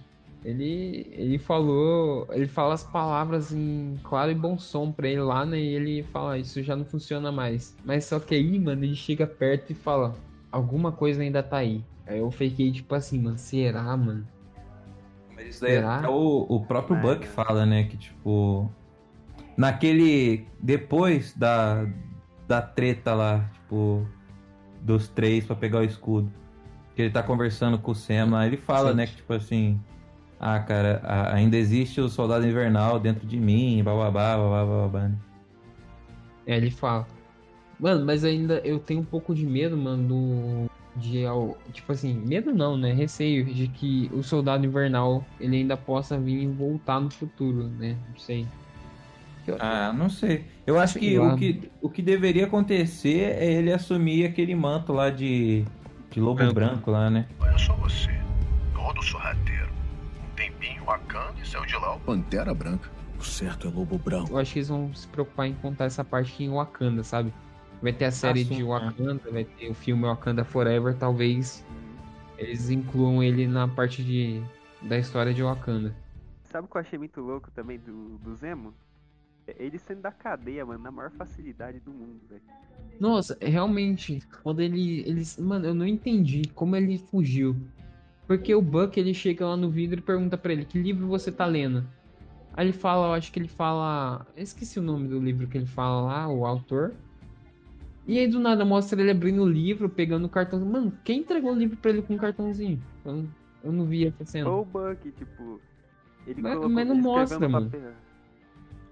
[0.45, 5.45] Ele, ele falou, ele fala as palavras em claro e bom som pra ele lá,
[5.45, 5.57] né?
[5.57, 7.75] E ele fala, isso já não funciona mais.
[7.85, 10.15] Mas só que aí, mano, ele chega perto e fala,
[10.51, 11.81] alguma coisa ainda tá aí.
[12.05, 14.27] Aí eu fiquei tipo assim, mano, será, mano?
[15.33, 16.01] Mas isso daí Será?
[16.03, 17.85] é o, o próprio É, Buck fala, né?
[17.85, 18.69] Que tipo.
[19.57, 20.45] Naquele.
[20.59, 21.85] Depois da,
[22.47, 24.05] da treta lá, tipo.
[24.81, 26.29] Dos três pra pegar o escudo.
[26.95, 28.97] Que ele tá conversando com o Sam lá, ele fala, Sim.
[28.97, 29.07] né?
[29.07, 29.79] Que tipo assim.
[30.45, 31.01] Ah, cara,
[31.33, 35.07] ainda existe o soldado invernal dentro de mim, bababá, babá, babá.
[35.07, 35.15] né?
[36.45, 37.07] É, ele fala.
[37.79, 40.71] Mano, mas ainda eu tenho um pouco de medo, mano, do.
[40.97, 41.23] De,
[41.71, 42.91] tipo assim, medo não, né?
[42.91, 47.95] Receio de que o soldado invernal ele ainda possa vir e voltar no futuro, né?
[48.09, 48.45] Não sei.
[49.47, 50.45] Eu- Ah, não sei.
[50.67, 51.33] Eu acho que lá.
[51.33, 55.63] o, que o que deveria acontecer é ele assumir aquele manto lá de,
[56.11, 56.53] de lobo Branco.
[56.53, 57.27] branco lá, né?
[57.39, 58.11] Olha só você,
[58.75, 59.72] todo sorrateiro.
[60.83, 61.97] Bacana e saiu de lá.
[61.99, 62.89] Pantera Branca.
[63.19, 64.33] O certo é Lobo Branco.
[64.33, 67.33] Eu acho que eles vão se preocupar em contar essa parte em Wakanda, sabe?
[67.81, 68.65] Vai ter a série sim, de é.
[68.65, 71.65] Wakanda, vai ter o filme Wakanda Forever, talvez
[72.37, 74.41] eles incluam ele na parte de,
[74.81, 75.95] da história de Wakanda.
[76.43, 78.73] Sabe o que eu achei muito louco também do, do Zemo?
[79.47, 82.41] É Ele saindo da cadeia, mano, na maior facilidade do mundo, velho.
[82.99, 87.55] Nossa, realmente, quando ele, eles, mano, eu não entendi como ele fugiu.
[88.37, 91.31] Porque o Buck, ele chega lá no vidro e pergunta pra ele, que livro você
[91.31, 91.85] tá lendo?
[92.55, 95.55] Aí ele fala, eu acho que ele fala, eu esqueci o nome do livro que
[95.55, 96.95] ele fala lá, o autor.
[98.07, 100.59] E aí do nada mostra ele abrindo o livro, pegando o cartão.
[100.59, 102.81] Mano, quem entregou o livro pra ele com um cartãozinho?
[103.05, 103.29] Eu não,
[103.65, 104.49] eu não vi essa cena.
[104.49, 105.61] Ou o Buck, tipo.
[106.25, 107.69] Ele Mas- colocou, mas não ele mostra, mano.
[107.69, 107.91] papel.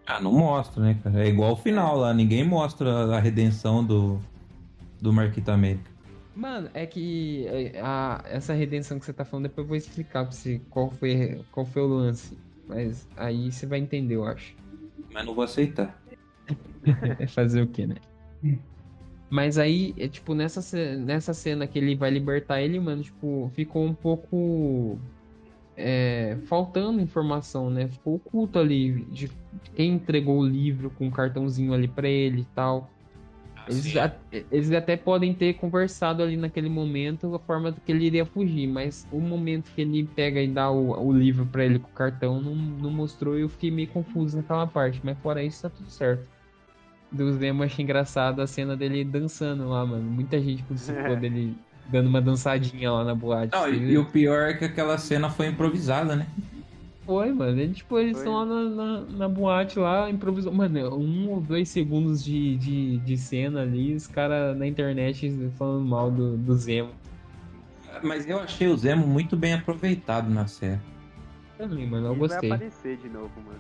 [0.05, 1.25] Ah, não mostra, né, cara?
[1.25, 4.19] É igual o final lá, ninguém mostra a redenção do,
[5.01, 5.90] do Marquito América.
[6.35, 10.23] Mano, é que é, a- essa redenção que você tá falando, depois eu vou explicar
[10.23, 12.37] pra você qual foi, qual foi o lance.
[12.67, 14.55] Mas aí você vai entender, eu acho.
[15.13, 16.01] Mas não vou aceitar.
[17.19, 17.95] É fazer o quê, né?
[19.29, 20.61] Mas aí, é tipo, nessa,
[20.97, 24.99] nessa cena que ele vai libertar ele, mano, tipo, ficou um pouco.
[25.77, 27.87] é, faltando informação, né?
[27.87, 29.29] Ficou oculto ali de
[29.75, 32.89] quem entregou o livro com um cartãozinho ali pra ele e tal.
[33.71, 34.15] Eles, a-
[34.51, 39.07] eles até podem ter conversado ali naquele momento a forma que ele iria fugir, mas
[39.11, 42.41] o momento que ele pega e dá o, o livro pra ele com o cartão
[42.41, 45.89] não, não mostrou e eu fiquei meio confuso naquela parte, mas fora isso tá tudo
[45.89, 46.23] certo.
[47.11, 50.03] Do Zemo achei engraçado a cena dele dançando lá, mano.
[50.09, 51.57] Muita gente participou dele
[51.89, 53.51] dando uma dançadinha lá na boate.
[53.53, 56.25] Não, e, e o pior é que aquela cena foi improvisada, né?
[57.05, 57.59] Foi, mano.
[57.59, 60.53] Ele, tipo, eles estão lá na, na, na boate lá, improvisou.
[60.53, 65.83] Mano, um ou dois segundos de, de, de cena ali, os caras na internet falando
[65.83, 66.91] mal do, do Zemo.
[68.03, 70.79] Mas eu achei o Zemo muito bem aproveitado na série.
[71.57, 72.49] Também, mano, eu Ele gostei.
[72.49, 73.59] vai aparecer de novo, mano.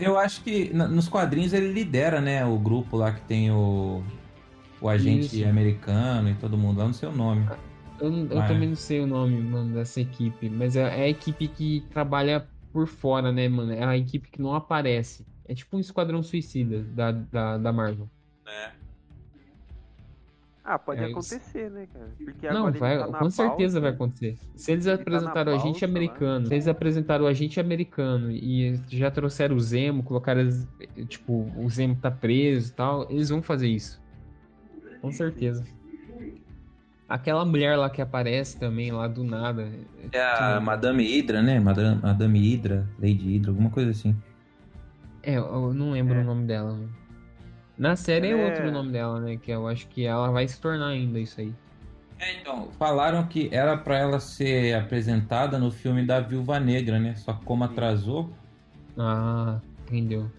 [0.00, 2.44] Eu acho que nos quadrinhos ele lidera, né?
[2.44, 4.02] O grupo lá que tem o,
[4.80, 5.48] o agente Isso.
[5.48, 7.46] americano e todo mundo lá, não sei o nome.
[8.02, 8.48] Eu, eu Vai.
[8.48, 12.48] também não sei o nome, mano, dessa equipe, mas é, é a equipe que trabalha
[12.72, 13.72] por fora, né, mano?
[13.72, 15.24] É a equipe que não aparece.
[15.46, 18.10] É tipo um esquadrão suicida da, da, da Marvel.
[20.64, 21.12] Ah, pode É isso.
[21.12, 22.10] acontecer, né, cara?
[22.24, 24.04] Porque Não, vai, tá com certeza vai pauta.
[24.04, 24.38] acontecer.
[24.56, 27.58] Se eles Ele tá apresentaram na o agente pauta americano, se eles apresentaram o agente
[27.60, 30.42] americano e já trouxeram o Zemo, colocaram,
[31.08, 34.00] tipo, o Zemo tá preso e tal, eles vão fazer isso.
[35.00, 35.64] Com certeza.
[37.12, 39.68] Aquela mulher lá que aparece também, lá do nada.
[40.12, 41.60] É a Madame Hydra, né?
[41.60, 44.16] Madame, Madame Hydra, Lady Hydra, alguma coisa assim.
[45.22, 46.22] É, eu não lembro É.
[46.22, 46.72] o nome dela.
[46.72, 46.88] mano.
[47.76, 49.36] Na série é é- outro nome dela, né?
[49.36, 51.52] Que eu acho que ela vai se tornar ainda isso aí.
[52.18, 57.14] É, então, falaram que era pra ela ser apresentada no filme da Viúva Negra, né?
[57.16, 58.30] Só que como atrasou,
[58.96, 60.30] Ah, entendeu.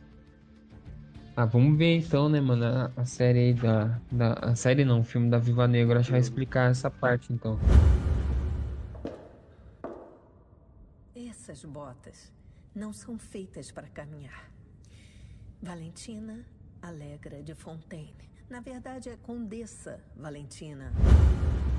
[1.36, 4.34] Ah, vamos ver então, né, mano, a, a série aí da, da.
[4.34, 7.60] A série não, o filme da Viva Negra, acho que vai explicar essa parte então.
[11.16, 12.32] Essas botas
[12.76, 14.52] não são feitas para caminhar.
[15.60, 16.46] Valentina
[16.82, 18.14] Alegra de Fontaine.
[18.48, 20.94] Na verdade, é Condessa Valentina.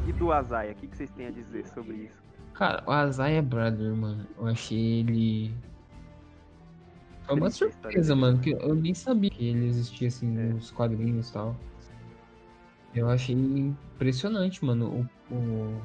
[0.08, 2.20] E do Azaia, o que, que vocês têm a dizer sobre isso?
[2.54, 5.54] Cara, o Isaiah Brother, mano, eu achei ele.
[7.26, 10.38] Foi uma Triste a história surpresa, mano, que eu nem sabia que ele existia assim
[10.38, 10.52] É.
[10.52, 11.56] nos quadrinhos e tal.
[12.94, 15.82] Eu achei impressionante, mano, o, o,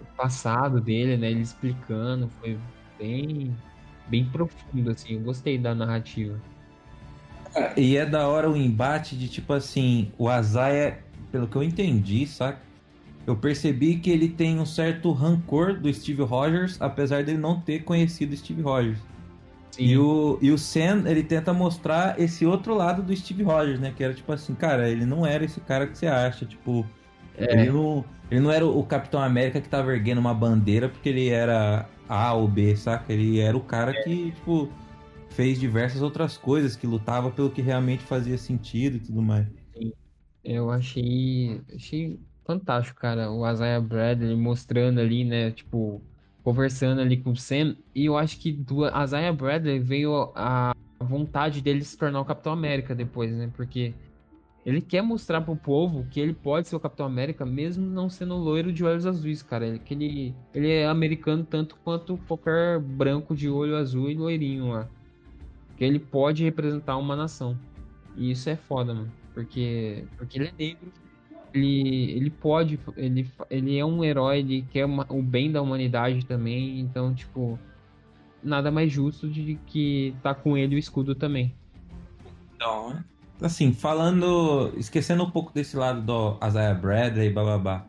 [0.00, 1.30] o passado dele, né?
[1.30, 2.58] Ele explicando, foi
[2.98, 3.54] bem,
[4.08, 5.14] bem profundo, assim.
[5.14, 6.40] Eu gostei da narrativa.
[7.76, 12.26] E é da hora o embate de tipo assim, o Azaia, pelo que eu entendi,
[12.26, 12.60] saca?
[13.26, 17.82] Eu percebi que ele tem um certo rancor do Steve Rogers, apesar dele não ter
[17.82, 18.98] conhecido Steve Rogers.
[19.78, 23.92] E o, e o Sam, ele tenta mostrar esse outro lado do Steve Rogers, né?
[23.94, 26.86] Que era tipo assim, cara, ele não era esse cara que você acha, tipo.
[27.36, 27.52] É.
[27.52, 31.28] Ele, não, ele não era o Capitão América que tava erguendo uma bandeira porque ele
[31.28, 33.12] era A ou B, saca?
[33.12, 34.70] Ele era o cara que, tipo,
[35.30, 39.46] fez diversas outras coisas, que lutava pelo que realmente fazia sentido e tudo mais.
[40.42, 43.30] Eu achei, achei fantástico, cara.
[43.30, 45.50] O Isaiah Bradley mostrando ali, né?
[45.50, 46.00] Tipo,
[46.46, 47.74] conversando ali com o Sam.
[47.92, 52.52] E eu acho que do Isaiah Bradley veio a vontade dele se tornar o Capitão
[52.52, 53.50] América depois, né?
[53.56, 53.92] Porque
[54.64, 58.36] ele quer mostrar pro povo que ele pode ser o Capitão América, mesmo não sendo
[58.36, 59.66] loiro de olhos azuis, cara.
[59.66, 64.68] Ele, que ele, ele é americano tanto quanto qualquer branco de olho azul e loirinho
[64.68, 64.88] lá.
[65.76, 67.58] Que ele pode representar uma nação.
[68.16, 69.12] E isso é foda, mano.
[69.34, 70.92] Porque, porque ele é negro.
[71.54, 72.78] Ele, ele pode.
[72.96, 76.80] Ele, ele é um herói, ele quer uma- o bem da humanidade também.
[76.80, 77.58] Então, tipo.
[78.42, 81.52] Nada mais justo de que tá com ele o escudo também.
[82.54, 83.02] Então,
[83.40, 84.72] assim, falando.
[84.76, 87.86] Esquecendo um pouco desse lado do Isaiah Bradley, bababá.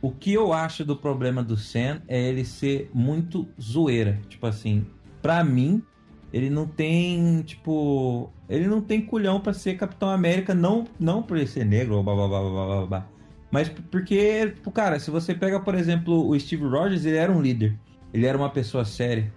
[0.00, 4.20] O que eu acho do problema do Sam é ele ser muito zoeira.
[4.28, 4.86] Tipo assim,
[5.20, 5.82] pra mim,
[6.32, 8.32] ele não tem, tipo.
[8.52, 12.02] Ele não tem culhão pra ser Capitão América, não, não por ele ser negro, ou
[12.02, 13.06] bababá, bababá.
[13.50, 17.40] Mas porque, tipo, cara, se você pega, por exemplo, o Steve Rogers, ele era um
[17.40, 17.78] líder.
[18.12, 19.32] Ele era uma pessoa séria.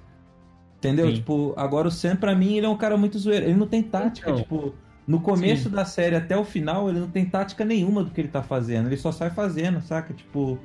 [0.78, 1.08] Entendeu?
[1.08, 1.16] Sim.
[1.16, 3.46] Tipo, agora o Sam, pra mim, ele é um cara muito zoeiro.
[3.46, 4.42] Ele não tem tática, Então.
[4.42, 4.74] tipo.
[5.08, 5.76] No começo Sim.
[5.76, 8.88] da série até o final, ele não tem tática nenhuma do que ele tá fazendo.
[8.88, 10.14] Ele só sai fazendo, saca?
[10.14, 10.58] Tipo.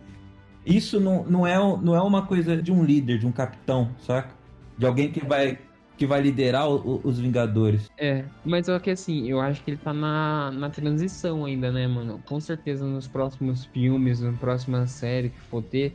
[0.64, 4.30] Isso não, não, é, não é uma coisa de um líder, de um capitão, saca?
[4.78, 5.58] De alguém que vai,
[6.00, 7.90] que vai liderar o- os Vingadores.
[7.98, 11.86] É, mas só que assim, eu acho que ele tá na, na transição ainda, né,
[11.86, 12.18] mano?
[12.24, 15.94] Com certeza nos próximos filmes, na próxima série que for ter,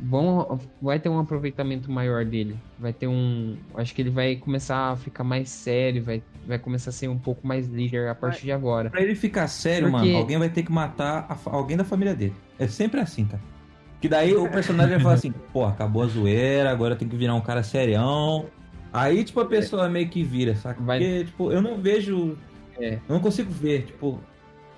[0.00, 2.56] vão, vai ter um aproveitamento maior dele.
[2.76, 3.56] Vai ter um.
[3.76, 7.16] Acho que ele vai começar a ficar mais sério, vai, vai começar a ser um
[7.16, 8.90] pouco mais líder a partir de agora.
[8.90, 12.16] Pra ele ficar sério, Porque- mano, alguém vai ter que matar a alguém da família
[12.16, 12.34] dele.
[12.58, 13.40] É sempre assim, cara.
[14.00, 17.34] Que daí o personagem vai falar assim, pô, acabou a zoeira, agora tem que virar
[17.36, 18.46] um cara serião.
[18.96, 20.82] Aí, tipo, a pessoa meio que vira, saca?
[20.82, 22.36] Vai- Porque, tipo, eu não vejo.
[22.78, 22.94] É.
[22.94, 24.18] Eu não consigo ver, tipo,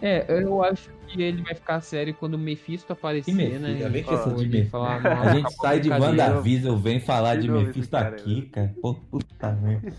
[0.01, 3.63] É, eu acho que ele vai ficar sério quando o Mephisto aparecer, Que Mephisto?
[3.63, 3.73] né?
[3.73, 4.71] Essa de Mephisto.
[4.71, 8.43] falar, a "Não, gente sai de brincadeira." WandaVision, vem falar De de Mephisto cara, aqui,
[8.43, 8.75] cara.
[8.81, 9.93] Pô, puta merda.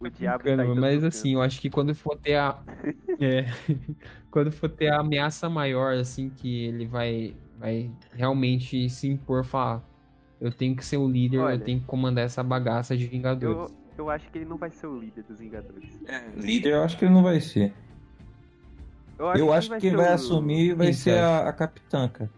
[0.00, 2.60] O diabo tá em todo mas assim, eu acho que quando for ter a.
[3.20, 3.46] é,
[4.30, 9.82] quando for ter a ameaça maior, assim, que ele vai, vai realmente se impor, falar.
[10.40, 13.56] Eu tenho que ser o líder, Olha, eu tenho que comandar essa bagaça de Vingadores.
[13.96, 16.00] Eu, eu acho que ele não vai ser o líder dos Vingadores.
[16.36, 17.72] Líder, eu acho que ele não vai ser.
[19.18, 22.30] Eu acho que quem ser vai o- assumir vai Quem ser a, a capitã, cara.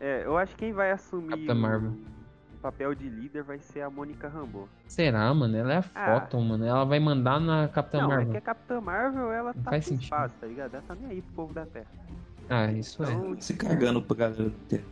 [0.00, 1.90] É, eu acho que quem vai assumir Capitã o, Marvel.
[1.90, 4.68] o papel de líder vai ser a Mônica Rambeau.
[4.86, 5.56] Será, mano?
[5.56, 6.36] Ela é a Ah.
[6.36, 6.64] Mano.
[6.64, 8.28] Ela vai mandar na Capitã não, Marvel.
[8.28, 10.04] é que a Capitã Marvel, ela Não tá faz sentido.
[10.04, 10.72] espaço, tá ligado?
[10.74, 11.86] Ela tá nem aí pro povo da Terra.
[12.48, 13.12] Ah, isso é.
[13.12, 14.84] Então, Se cagando pra galera do tempo.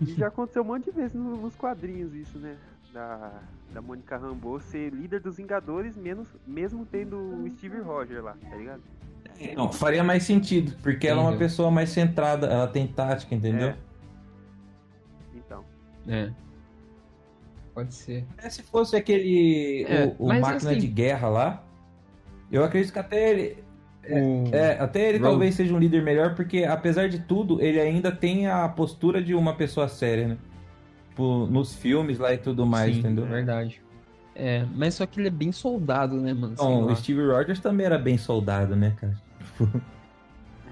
[0.00, 2.56] E já aconteceu um monte de vezes no- nos quadrinhos isso, né?
[2.92, 3.40] Da,
[3.72, 8.56] da Mônica Rambeau ser líder dos Vingadores, menos, mesmo tendo o Steve Rogers lá, tá
[8.56, 8.82] ligado?
[9.54, 11.46] Não, faria mais sentido, porque ela é uma Entendeu?
[11.48, 13.68] pessoa mais centrada, ela tem tática, entendeu?
[13.68, 13.76] É.
[15.34, 15.64] Então.
[16.08, 16.32] É.
[17.74, 18.24] Pode ser.
[18.38, 19.84] É, se fosse aquele.
[19.86, 21.62] É, o o máquina assim- de guerra lá,
[22.50, 23.64] eu acredito que até ele.
[24.08, 24.44] O...
[24.54, 25.30] É, até ele Rogue.
[25.30, 29.34] talvez seja um líder melhor, porque apesar de tudo, ele ainda tem a postura de
[29.34, 30.38] uma pessoa séria, né?
[31.10, 33.26] Tipo, nos filmes lá e tudo mais, Sim, entendeu?
[33.26, 33.80] verdade.
[34.34, 36.54] É, mas só que ele é bem soldado, né, mano?
[36.58, 36.66] Lá.
[36.92, 39.14] o Steve Rogers também era bem soldado, né, cara?
[39.38, 39.80] Tipo,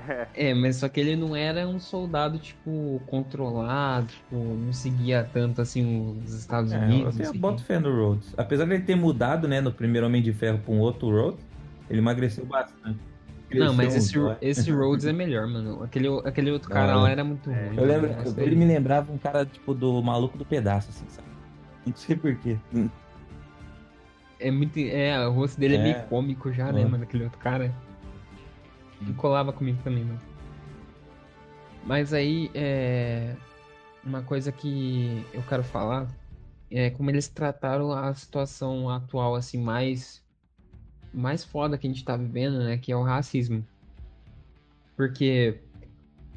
[0.07, 5.27] É, É, mas só que ele não era um soldado, tipo, controlado, tipo, não seguia
[5.33, 7.19] tanto, assim, os Estados É, Unidos.
[7.19, 8.35] eu boto o fé no Rhodes.
[8.37, 11.43] Apesar de ele ter mudado, né, no primeiro Homem de Ferro pra um outro Rhodes,
[11.89, 12.99] ele emagreceu bastante.
[13.59, 15.83] Não, mas esse, esse Rhodes é melhor, mano.
[15.83, 17.77] Aquele, aquele outro cara eu- lá era muito é, ruim.
[17.77, 18.23] Eu lembro, mano.
[18.23, 21.29] Esse ele daí- me lembrava um cara, tipo, do maluco do pedaço, assim, sabe?
[21.87, 22.59] Não sei porquê.
[24.41, 24.79] É muito.
[24.79, 25.83] É, o rosto dele é, É.
[25.83, 26.85] meio cômico já, né, É.
[26.87, 27.05] mano?
[27.05, 27.75] Aquele outro cara.
[29.01, 30.19] Não colava comigo também, não.
[31.85, 33.35] Mas aí, é.
[34.03, 36.07] Uma coisa que eu quero falar
[36.71, 40.23] é como eles trataram a situação atual, assim, mais.
[41.15, 42.77] Mais foda que a gente tá vivendo, né?
[42.77, 43.65] Que é o racismo.
[44.97, 45.61] Porque.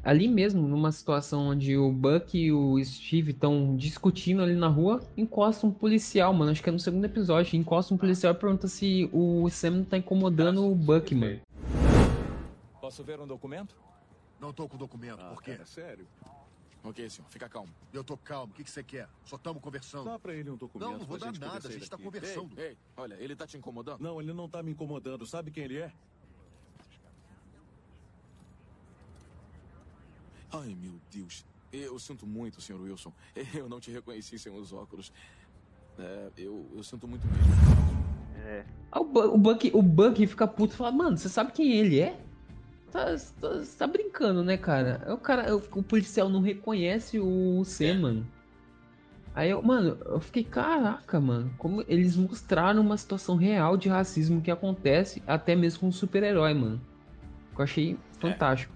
[0.04, 5.02] Ali mesmo, numa situação onde o Buck e o Steve estão discutindo ali na rua,
[5.16, 6.52] encosta um policial, mano.
[6.52, 7.58] Acho que é no segundo episódio.
[7.58, 11.40] Encosta um policial e pergunta se o Sam não tá incomodando o Buck, mano.
[12.80, 13.74] Posso ver um documento?
[14.40, 15.52] Não tô com documento, por quê?
[15.52, 16.06] cara, sério?
[16.84, 17.72] Ok, senhor, fica calmo.
[17.92, 19.08] Eu tô calmo, o que que você quer?
[19.24, 20.04] Só estamos conversando.
[20.04, 20.90] Dá pra ele um documento.
[20.90, 22.58] Não, não vou pra dar nada, a gente tá conversando.
[22.58, 24.00] Ei, ei, olha, ele tá te incomodando?
[24.00, 25.26] Não, ele não tá me incomodando.
[25.26, 25.92] Sabe quem ele é?
[30.52, 31.44] Ai, meu Deus.
[31.72, 33.12] Eu sinto muito, senhor Wilson.
[33.54, 35.12] Eu não te reconheci sem os óculos.
[35.98, 37.52] É, eu, eu sinto muito mesmo.
[38.46, 38.64] é.
[38.90, 41.72] Ah, o, Bu- o Buck, o Buck fica puto e fala, mano, você sabe quem
[41.72, 42.18] ele é?
[42.92, 43.04] Tá,
[43.40, 45.02] tá, você tá brincando, né, cara?
[45.06, 48.26] Aí O cara, o, o policial não reconhece o Sam, mano.
[49.34, 54.40] Aí eu, mano, eu fiquei, caraca, mano, como eles mostraram uma situação real de racismo
[54.40, 56.80] que acontece até mesmo com um super-herói, mano.
[57.56, 58.74] Eu achei fantástico.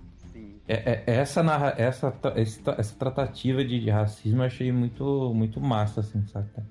[0.68, 5.60] É, é- essa, narra, essa, essa, essa tratativa de, de racismo eu achei muito, muito
[5.60, 6.64] massa, assim, saca?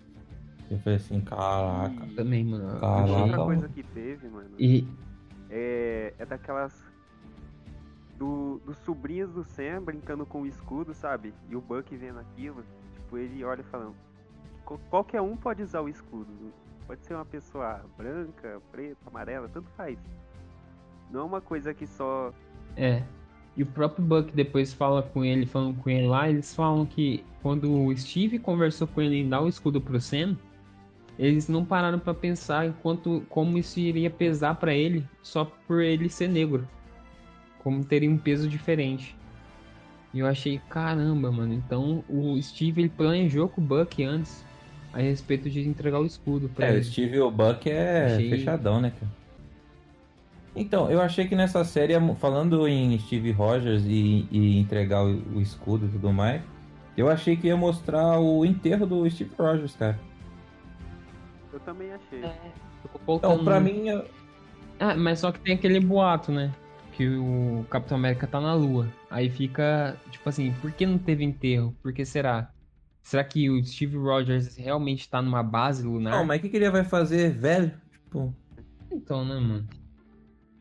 [0.69, 2.07] Eu falei assim, caraca.
[2.15, 2.79] Também, mano.
[2.79, 3.03] Caraca.
[3.03, 4.87] achei- outra coisa que teve, mano, E,
[5.49, 6.73] é, é daquelas.
[8.21, 11.33] Do, dos sobrinhos do Sam brincando com o escudo, sabe?
[11.49, 13.95] E o Buck vendo aquilo, tipo, ele olha falando.
[14.63, 16.27] "Qual- Qualquer um pode usar o escudo.
[16.85, 19.97] Pode ser uma pessoa branca, preta, amarela, tanto faz.
[21.09, 22.31] Não é uma coisa que só.
[22.77, 23.01] É.
[23.57, 27.25] E o próprio Buck depois fala com ele, falando com ele lá, eles falam que
[27.41, 30.37] quando o Steve conversou com ele em dar o escudo pro Sam,
[31.17, 36.07] eles não pararam pra pensar enquanto como isso iria pesar pra ele só por ele
[36.07, 36.67] ser negro.
[37.63, 39.15] Como teria um peso diferente.
[40.13, 41.53] E eu achei, caramba, mano.
[41.53, 44.43] Então o Steve ele planejou com o Buck antes
[44.91, 46.83] a respeito de entregar o escudo pra É, o ele.
[46.83, 49.11] Steve e o Buck é Achei- fechadão, né, cara?
[50.53, 55.41] Então, eu achei que nessa série, falando em Steve Rogers e, e entregar o, o
[55.41, 56.41] escudo e tudo mais,
[56.97, 59.97] eu achei que ia mostrar o enterro do Steve Rogers, cara.
[61.53, 62.19] Eu também achei.
[62.81, 64.03] Ficou faltando- Então, pra mim, eu-
[64.77, 66.51] Ah, mas só que tem aquele boato, né?
[66.93, 68.87] Que o Capitão América tá na Lua.
[69.09, 71.75] Aí fica, tipo assim, por que não teve enterro?
[71.81, 72.51] Por que será?
[73.01, 76.11] Será que o Steve Rogers realmente tá numa base lunar?
[76.11, 77.73] não, mas o que, que ele vai fazer, velho?
[77.91, 78.35] Tipo,
[78.91, 79.67] Então, né, mano?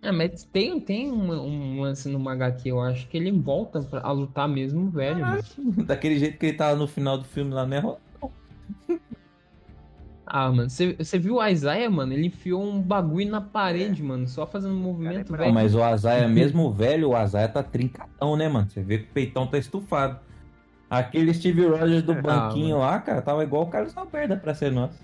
[0.03, 4.01] Ah, mas tem, tem um, um lance no HQ, eu acho que ele volta pra,
[4.01, 5.23] a lutar mesmo, velho.
[5.85, 7.83] daquele jeito que ele tava no final do filme lá, né?
[10.33, 12.13] Ah, mano, você viu o Isaiah, mano?
[12.13, 15.55] Ele enfiou um bagulho na parede, mano, só fazendo um movimento, Cara, é Não, velho.
[15.55, 18.71] mas o Azaia, mesmo velho, o Azaia tá trincadão, né, mano?
[18.71, 20.21] Você vê que o peitão tá estufado.
[20.89, 22.79] Aquele Steve Rogers do Ah, banquinho mano.
[22.91, 25.01] lá, cara, tava igual o Carlos Alberto pra ser nosso.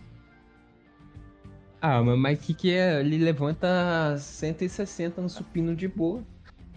[1.81, 3.01] Ah, mano, mas o que que é?
[3.01, 6.23] Ele levanta 160 no supino de boa.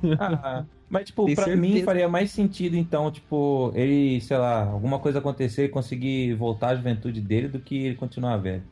[0.19, 1.62] Ah, mas, tipo, Tem pra certeza.
[1.62, 6.69] mim faria mais sentido, então, tipo, ele, sei lá, alguma coisa acontecer e conseguir voltar
[6.69, 8.63] à juventude dele do que ele continuar velho.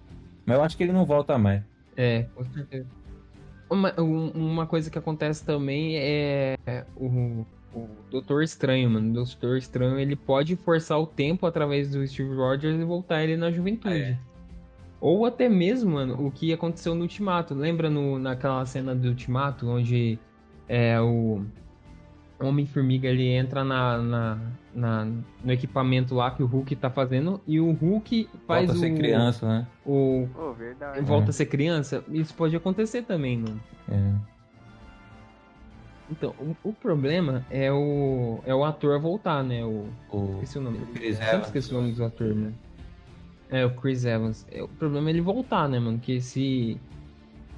[0.46, 1.62] Mas eu acho que ele não volta mais.
[1.96, 2.86] É, com certeza.
[3.70, 6.56] Uma, um- uma coisa que acontece também é
[6.96, 9.10] o, o Doutor Estranho, mano.
[9.10, 13.36] O Doutor Estranho, ele pode forçar o tempo através do Steve Rogers e voltar ele
[13.36, 14.18] na juventude.
[15.02, 17.54] Ou até mesmo, mano, o que aconteceu no Ultimato.
[17.54, 20.18] Lembra no, naquela cena do Ultimato, onde
[20.68, 21.44] é, o
[22.40, 24.38] Homem-Formiga ele entra na, na,
[24.76, 25.06] na-
[25.44, 28.94] no equipamento lá que o Hulk tá fazendo e o Hulk faz Volta a ser
[28.94, 29.68] o, criança, né?
[29.86, 31.02] o Oh, verdade.
[31.02, 33.60] volta a ser criança, isso pode acontecer também, mano.
[33.90, 34.14] É.
[36.10, 39.66] Então, o, o problema é o, é o ator voltar, né?
[39.66, 40.78] O, O esqueci o nome.
[40.94, 41.46] Chris Eu sempre Evans.
[41.48, 42.54] esqueci o nome do ator, né?
[43.50, 44.46] É, o Chris Evans.
[44.52, 46.00] É, o problema é ele voltar, né, mano?
[46.00, 46.80] Que se.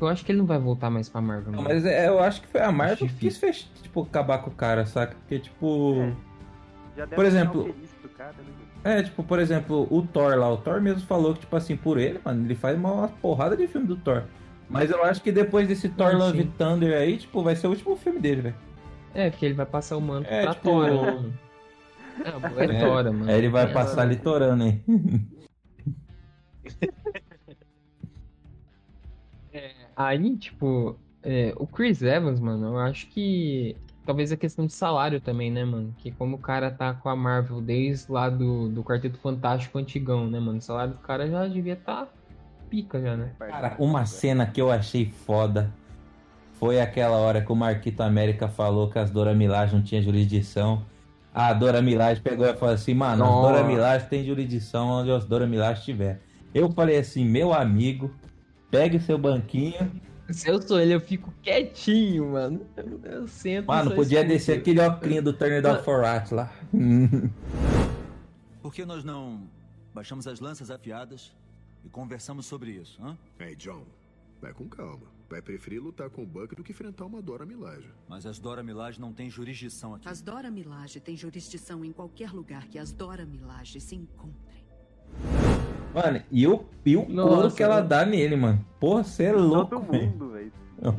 [0.01, 2.41] Eu acho que ele não vai voltar mais pra Marvel, Não, mas é, eu acho
[2.41, 3.29] que foi a Marvel que difícil.
[3.29, 5.15] quis fech- tipo, acabar com o cara, saca?
[5.15, 5.95] Porque, tipo.
[5.99, 6.13] É.
[6.97, 8.43] Já deve Por exemplo- um cara, né?
[8.99, 11.97] É, tipo, por exemplo, o Thor lá, o Thor mesmo falou que, tipo assim, por
[11.97, 14.23] ele, mano, ele faz uma porrada de filme do Thor.
[14.69, 16.51] Mas eu acho que depois desse Thor Love sim.
[16.57, 18.55] Thunder aí, tipo, vai ser o último filme dele, velho.
[19.13, 21.33] É, porque ele vai passar o manto É, pra tipo- Tora, né, mano?
[22.57, 23.31] É, é, É, Tora, mano.
[23.31, 24.83] Aí ele vai Tem passar essa- litorando, hein?
[29.99, 33.75] Aí, tipo, é, o Chris Evans, mano, eu acho que
[34.05, 35.93] talvez a questão de salário também, né, mano?
[35.97, 40.29] Que como o cara tá com a Marvel desde lá do, do Quarteto Fantástico antigão,
[40.29, 40.59] né, mano?
[40.59, 42.07] O salário do cara já devia tá
[42.69, 43.31] pica já, né?
[43.39, 45.69] Cara, uma cena que eu achei foda
[46.53, 50.81] foi aquela hora que o Marquito América falou que as Dora Milaje não tinha jurisdição.
[51.33, 53.51] A Dora Milaje pegou e falou assim, mano, as Nossa.
[53.51, 56.21] Dora Milaje tem jurisdição onde as Dora Milaje estiver.
[56.53, 58.09] Eu falei assim, meu amigo,
[58.69, 59.91] pegue o seu banquinho.
[60.29, 62.61] Se eu sou ele, eu fico quietinho, mano.
[62.77, 64.33] Eu, eu sento Mano, podia escuto.
[64.33, 66.51] descer aquele ocrinho do Turner Dog for Rat lá.
[68.61, 69.47] Por que nós não
[69.93, 71.35] baixamos as lanças afiadas
[71.83, 73.17] e conversamos sobre isso, hã?
[73.39, 73.83] Ei, John,
[74.39, 75.07] vai com calma.
[75.27, 77.87] Vai preferir lutar com o Buck do que enfrentar uma Dora Milaje.
[78.07, 80.07] Mas as Dora Milaje não têm jurisdição aqui.
[80.07, 84.63] As Dora Milaje têm jurisdição em qualquer lugar que as Dora Milaje se encontrem.
[85.93, 88.63] Mano, e o, e o Nossa, couro que ela dá nele, mano.
[88.79, 90.05] Porra, você é louco, Todo velho.
[90.09, 90.51] mundo, velho.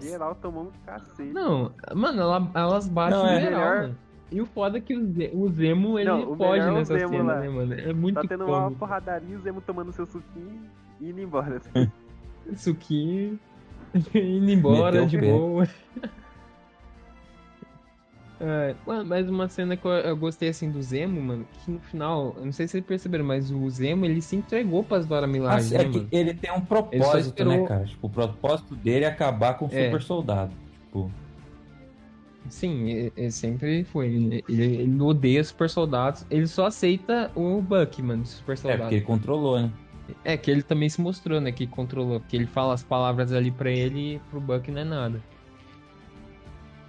[0.02, 1.32] Geral tomou um cacete.
[1.32, 3.96] Não, mano, ela- elas batem Não, é geral, melhor- mano.
[4.32, 6.74] E o foda é que o, Ze- o Zemo, ele Não, o pode é o
[6.74, 7.40] nessa Zemo cena, lá.
[7.40, 7.74] né, mano?
[7.74, 8.78] É muito Tá tendo uma cômico.
[8.78, 10.60] porradaria, o Zemo tomando seu suquinho
[11.00, 11.60] e indo embora.
[12.56, 13.38] Suquinho,
[14.14, 15.66] indo embora Meteu de boa.
[18.42, 21.78] É, mano, mas uma cena que eu, eu gostei assim do Zemo, mano, que no
[21.80, 25.26] final, eu não sei se vocês perceberam, mas o Zemo ele se entregou pras Dora
[25.26, 27.84] Milaje, Assim, né, é que ele tem um propósito, esperou- né, cara?
[27.84, 29.84] Tipo, o propósito dele é acabar com o É.
[29.84, 30.52] super soldado.
[30.86, 31.10] Tipo,
[32.48, 34.06] Sim, ele, ele sempre foi.
[34.08, 36.24] Ele, ele, ele odeia super soldados.
[36.30, 38.82] Ele só aceita o Buck, mano, super é soldado.
[38.84, 39.70] porque ele controlou, né?
[40.24, 41.52] É, que ele também se mostrou, né?
[41.52, 42.18] Que controlou.
[42.18, 45.22] Porque ele fala as palavras ali pra ele e pro Buck não é nada.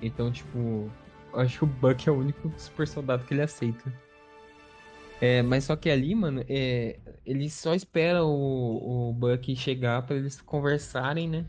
[0.01, 0.89] Então, tipo,
[1.35, 3.91] acho que o Buck é o único super soldado que ele aceita.
[5.19, 10.15] É, mas só que ali, mano, é, ele só espera o, o Buck chegar pra
[10.15, 11.45] eles conversarem, né?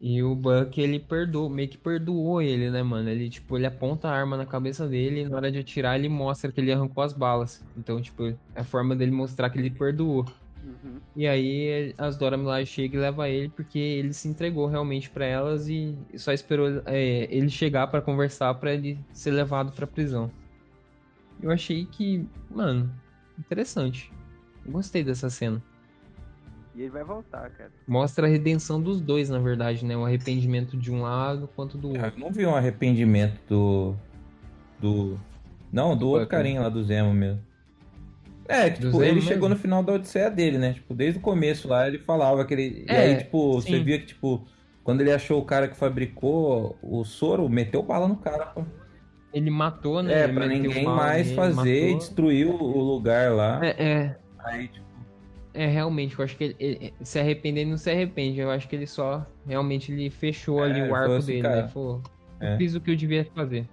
[0.00, 3.08] E o Buck, ele perdoou, meio que perdoou ele, né, mano?
[3.08, 6.08] Ele, tipo, ele aponta a arma na cabeça dele e na hora de atirar ele
[6.08, 7.64] mostra que ele arrancou as balas.
[7.76, 10.24] Então, tipo, é a forma dele mostrar que ele perdoou.
[10.64, 11.00] Uhum.
[11.16, 15.24] E aí as Dora Milaje chega e leva ele porque ele se entregou realmente pra
[15.24, 20.30] elas e só esperou é, ele chegar pra conversar pra ele ser levado pra prisão.
[21.40, 22.92] Eu achei que, mano,
[23.38, 24.12] interessante.
[24.66, 25.62] Eu Gostei dessa cena.
[26.74, 27.72] E ele vai voltar, cara.
[27.86, 29.96] Mostra a redenção dos dois, na verdade, né?
[29.96, 32.20] O arrependimento de um lado quanto do Eu outro.
[32.20, 33.96] não vi um arrependimento do.
[34.78, 35.18] Do.
[35.72, 37.42] Não, do outro Buck, carinha lá do Zemo mesmo.
[38.48, 39.28] É, tipo, ele mesmo?
[39.28, 40.72] chegou no final da odisseia dele, né?
[40.72, 42.84] Tipo, desde o começo lá ele falava que ele.
[42.86, 43.84] e É, aí, tipo, você sim.
[43.84, 44.46] via que, tipo,
[44.82, 48.64] quando ele achou o cara que fabricou o soro, meteu bala no cara, pô.
[49.34, 50.20] Ele matou, né?
[50.20, 51.98] É, Ele pra ninguém bala mais fazer e matou.
[51.98, 53.60] destruir o, o lugar lá.
[53.64, 54.86] É, é, Aí, tipo,
[55.52, 58.40] é, realmente, eu acho que ele, ele- se arrepender, ele não se arrepende.
[58.40, 61.62] Eu acho que ele só, realmente, ele fechou É, ali o arco assim, dele, cara,
[61.64, 61.68] né?
[61.68, 62.02] Falou,
[62.40, 62.56] é.
[62.56, 63.66] fiz o que eu devia fazer.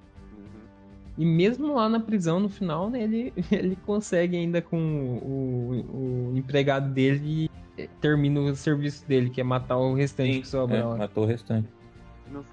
[1.18, 6.38] E mesmo lá na prisão, no final, né, ele, ele consegue ainda com o, o
[6.38, 10.84] empregado dele e termina o serviço dele, que é matar o restante que sobra é,
[10.84, 10.96] lá.
[10.98, 11.68] matou o restante.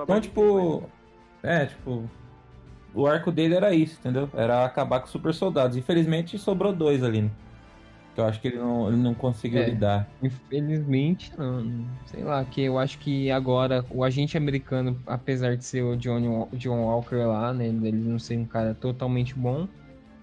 [0.00, 0.84] Então, tipo.
[1.42, 2.08] É, tipo.
[2.94, 4.28] O arco dele era isso, entendeu?
[4.34, 5.76] Era acabar com os super soldados.
[5.76, 7.30] Infelizmente sobrou dois ali, né?
[8.14, 9.66] Que eu acho que ele não, ele não conseguiu É.
[9.66, 10.10] lidar.
[10.22, 15.82] Infelizmente, não, sei lá, que eu acho que agora o agente americano, apesar de ser
[15.82, 19.66] o Johnny, Wa- John Walker lá, né, ele não ser um cara totalmente bom,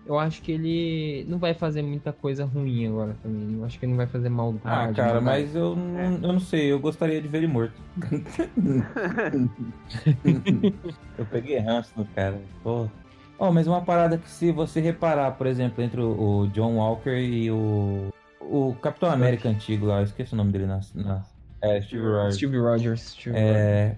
[0.06, 3.54] eu acho que ele não vai fazer muita coisa ruim agora também.
[3.56, 4.64] Eu acho que ele não vai fazer maldade.
[4.66, 5.44] Ah, cara, maldade.
[5.44, 7.80] mas eu não, eu não sei, eu gostaria de ver ele morto.
[11.18, 12.92] eu peguei ranço no cara, porra.
[13.40, 17.18] Oh, mas uma parada que se você reparar, por exemplo, entre o, o John Walker
[17.18, 18.10] e o.
[18.42, 20.82] O Capitão América antigo lá, eu esqueci o nome dele na.
[20.94, 21.24] na
[21.62, 22.36] é, Steve Rogers.
[22.36, 23.02] Steve Rogers.
[23.02, 23.56] Steve Rogers.
[23.56, 23.96] É,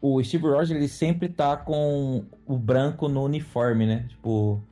[0.00, 4.04] o Steve Rogers ele sempre tá com o branco no uniforme, né?
[4.08, 4.62] Tipo,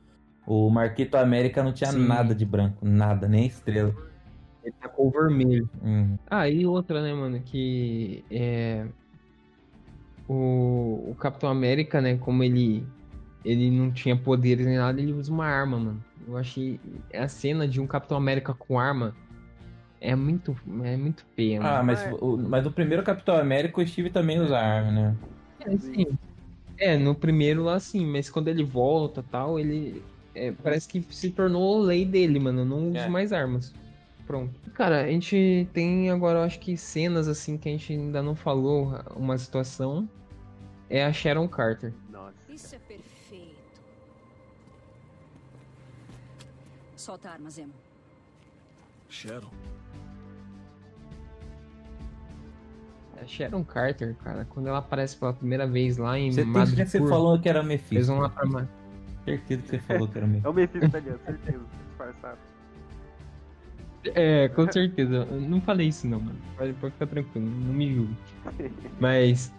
[0.45, 2.07] o Marquito América não tinha Sim.
[2.07, 3.93] nada de branco, nada, nem estrela.
[4.63, 5.69] Ele tá com o vermelho.
[5.83, 6.17] Hum.
[6.29, 8.85] Ah, e outra, né, mano, que é.
[10.29, 12.85] O, o Capitão América, né, como ele
[13.47, 16.03] ele não tinha poderes nem nada, ele usa uma arma, mano.
[16.27, 16.79] Eu achei
[17.13, 19.15] a cena de um Capitão América com arma
[19.99, 24.09] é muito é muito feia, Ah, mas o, mas o primeiro Capitão América o Steve
[24.09, 25.15] também usa arma, né?
[25.61, 26.05] É, sim.
[26.77, 30.03] É, no primeiro lá sim, mas quando ele volta tal, ele
[30.35, 32.61] é, parece que se tornou lei dele, mano.
[32.61, 33.09] Eu não uso É.
[33.09, 33.73] mais armas.
[34.27, 34.53] Pronto.
[34.73, 38.35] Cara, a gente tem agora, eu acho que cenas assim que a gente ainda não
[38.35, 40.07] falou uma situação.
[40.89, 41.93] É a Sharon Carter.
[42.11, 42.35] Nossa.
[42.49, 43.06] Isso é perfeito.
[47.07, 47.71] Solta a arma, Zemo.
[49.07, 49.49] Sharon.
[53.21, 56.83] A Sharon Carter, cara, quando ela aparece pela primeira vez lá em Você tem certeza
[56.83, 58.07] que você falou que era eles Mephisto.
[58.11, 58.67] vão lá pra...
[59.23, 60.49] Certeza que você falou que era É Mephisto.
[60.49, 61.19] o Mephisto, tá ligado?
[61.25, 61.65] Certeza.
[61.87, 62.37] Disfarçado.
[64.13, 65.15] É, com certeza.
[65.31, 66.39] Eu não falei isso não, mano.
[66.57, 68.17] Pode ficar tranquilo, não me julgue.
[68.99, 69.53] Mas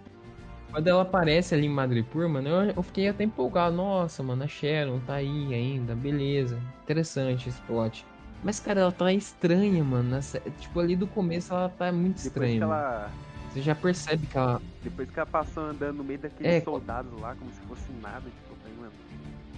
[0.72, 3.74] quando ela aparece ali em Madripoor, mano, eu, eu fiquei até empolgado.
[3.76, 6.60] Nossa, mano, a Sharon tá aí ainda, beleza.
[6.84, 8.04] Interessante esse plot.
[8.42, 10.22] Mas, cara, ela tá estranha, mano.
[10.22, 12.62] sé- Tipo, ali do começo ela tá muito Depois que estranha.
[12.62, 13.10] ela.
[13.50, 14.60] Você já percebe que ela.
[14.84, 18.22] Depois que ela passou andando no meio daqueles É, soldados lá, como se fosse nada,
[18.30, 18.92] tipo, falei, mano,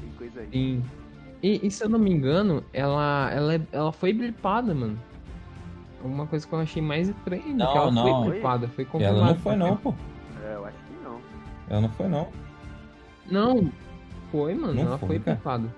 [0.00, 0.48] tem coisa aí.
[0.52, 0.84] Sim.
[1.42, 4.98] E, e se eu não me engano, ela, ela, é- ela foi blipada, mano.
[6.02, 8.02] Uma coisa que eu achei mais estranha Não, que ela não.
[8.22, 9.24] foi blipada, foi Ela confirmado.
[9.26, 9.94] não foi não, pô.
[10.42, 10.78] É, eu acho.
[11.70, 12.30] Ela não foi não.
[13.30, 13.72] Não,
[14.32, 14.74] foi, mano.
[14.74, 15.72] Não ela foi, foi blipada.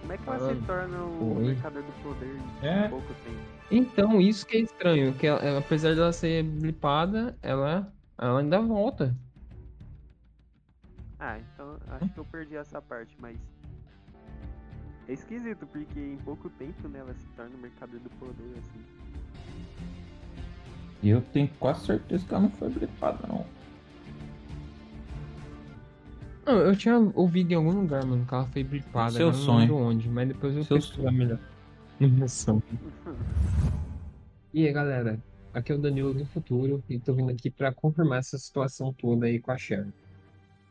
[0.00, 1.44] Como é que ela se torna o Foi.
[1.46, 2.88] mercador do poder em É.
[2.88, 3.52] pouco tempo?
[3.70, 8.60] Então, isso que é estranho, que ela- ela, apesar dela ser blipada, ela, ela ainda
[8.60, 9.16] volta.
[11.18, 13.38] Ah, então acho que eu perdi essa parte, mas.
[15.08, 18.84] É esquisito, porque em pouco tempo, né, ela se torna o mercador do poder, assim.
[21.02, 23.44] E eu tenho quase certeza que ela não foi blipada, não.
[26.46, 29.12] Não, eu tinha ouvido em algum lugar, mano, que ela foi blipada.
[29.12, 29.52] Seu sonho.
[29.52, 31.38] Não lembro onde, mas depois eu Seu pesquisar melhor.
[31.98, 32.62] Minha sonho.
[34.52, 35.18] E aí, galera,
[35.54, 39.26] aqui é o Danilo do futuro e tô vindo aqui pra confirmar essa situação toda
[39.26, 39.90] aí com a Sharon.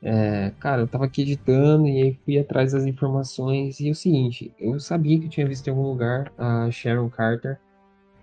[0.03, 3.95] É, cara, eu tava aqui editando e aí fui atrás das informações e é o
[3.95, 7.59] seguinte, eu sabia que eu tinha visto em algum lugar a Sharon Carter,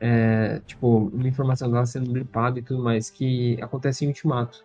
[0.01, 4.65] é, tipo, uma informação dela sendo blipada e tudo mais, que acontece em Ultimato.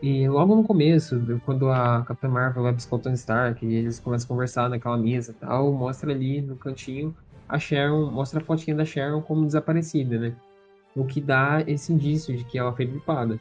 [0.00, 3.98] E logo no começo, quando a Capitã Marvel vai buscar o Tony Stark e eles
[3.98, 7.14] começam a conversar naquela mesa e tal, mostra ali no cantinho
[7.48, 10.34] a Sharon, mostra a fotinha da Sharon como desaparecida, né?
[10.94, 13.40] O que dá esse indício de que ela foi blipada.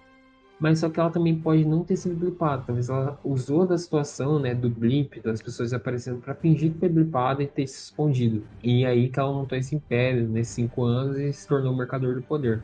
[0.59, 2.63] Mas só que ela também pode não ter sido blipada.
[2.65, 6.89] Talvez ela usou da situação, né, do blip, das pessoas aparecendo para fingir que foi
[6.89, 8.43] blipada e ter se escondido.
[8.63, 12.15] E aí que ela montou esse império nesses cinco anos e se tornou o mercador
[12.15, 12.63] do poder.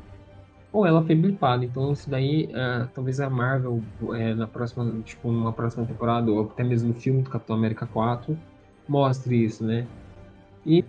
[0.72, 1.64] Ou ela foi blipada.
[1.64, 3.84] Então isso daí, ah, talvez a Marvel,
[4.16, 7.86] eh, na próxima, tipo, numa próxima temporada, ou até mesmo no filme do Capitão América
[7.86, 8.36] 4,
[8.88, 9.86] mostre isso, né?
[10.66, 10.84] E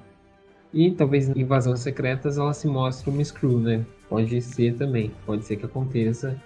[0.72, 3.86] e talvez em Invasões Secretas ela se mostre uma Screw, né?
[4.08, 5.12] Pode ser também.
[5.24, 6.36] Pode ser que aconteça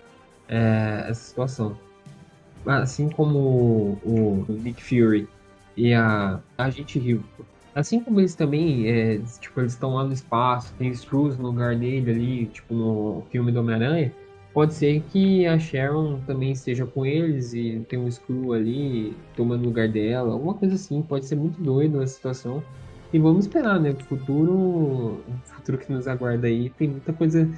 [0.48, 1.76] é, essa situação.
[2.66, 3.38] Assim como
[4.04, 5.28] o, o Nick Fury
[5.76, 7.22] e a Agente Hill.
[7.74, 11.76] Assim como eles também, é, tipo, eles estão lá no espaço, tem Screws no lugar
[11.76, 14.12] dele ali, tipo no filme do Homem-Aranha,
[14.52, 19.64] pode ser que a Sharon também esteja com eles e tem um Screw ali tomando
[19.64, 22.62] lugar dela, alguma coisa assim, pode ser muito doido essa situação.
[23.12, 23.90] E vamos esperar, né?
[23.90, 27.48] O futuro, o futuro que nos aguarda aí, tem muita coisa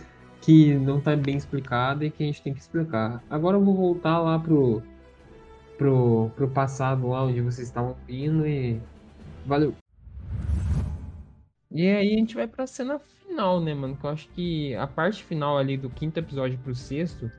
[0.41, 3.23] que não tá bem explicada e que a gente tem que explicar.
[3.29, 4.83] Agora eu vou voltar lá pro,
[5.77, 8.81] pro, pro passado, lá onde vocês estavam vindo e.
[9.47, 9.75] Valeu!
[11.71, 13.97] E aí a gente vai pra cena final, né, mano?
[13.97, 17.31] Que eu acho que a parte final ali do quinto episódio pro sexto,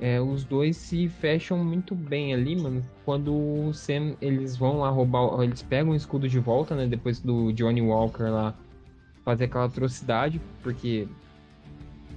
[0.00, 2.82] é, os dois se fecham muito bem ali, mano.
[3.04, 6.86] Quando o Sam, eles vão lá roubar, eles pegam o escudo de volta, né?
[6.86, 8.54] Depois do Johnny Walker lá
[9.24, 11.08] fazer aquela atrocidade, porque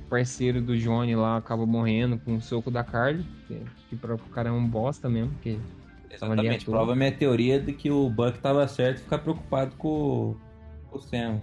[0.09, 4.49] parceiro do Johnny lá acaba morrendo com um soco da Carly, que, que o cara
[4.49, 6.65] é um bosta mesmo, à Exatamente.
[6.65, 10.35] Prova a minha teoria de que o Buck tava certo e ficar preocupado com,
[10.89, 11.41] com o Sam.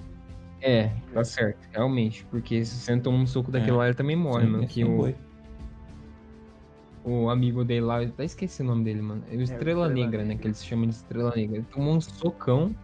[0.60, 2.24] É, tá certo, realmente.
[2.30, 3.74] Porque se você toma um soco daquele É.
[3.74, 4.66] lá, ele também morre, Sim, mano.
[4.66, 5.14] Que é um o, boi.
[7.04, 9.22] o amigo dele lá, eu até esqueci o nome dele, mano.
[9.30, 10.28] É o Estrela Estrela Negra, né?
[10.28, 10.42] Negra.
[10.42, 11.56] Que eles chamam de Estrela Negra.
[11.58, 12.74] Ele tomou um socão,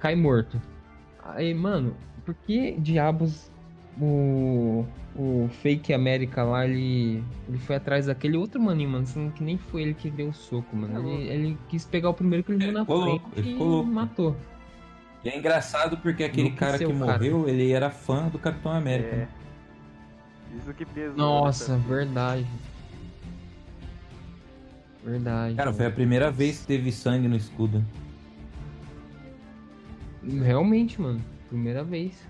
[0.00, 0.60] cai morto.
[1.22, 3.50] Aí, mano, por que diabos
[4.00, 4.84] o,
[5.14, 9.56] o Fake América lá, ele, ele foi atrás daquele outro maninho, mano, sendo que nem
[9.58, 11.00] foi ele que deu o soco, mano.
[11.02, 11.08] Louco.
[11.20, 13.52] Ele, ele quis pegar o primeiro que ele viu na ficou frente louco, ele e
[13.52, 13.90] ficou louco.
[13.90, 14.36] matou.
[15.24, 17.12] E é engraçado porque aquele Não cara que o cara.
[17.18, 19.08] morreu, ele era fã do Capitão América.
[19.08, 19.16] É.
[19.16, 19.28] né?
[20.58, 21.16] Isso que pesou.
[21.16, 22.46] Nossa, nessa- verdade.
[25.04, 25.54] Verdade.
[25.54, 27.84] Cara, foi a primeira vez que teve sangue no escudo.
[30.42, 31.20] Realmente, mano.
[31.48, 32.26] Primeira vez.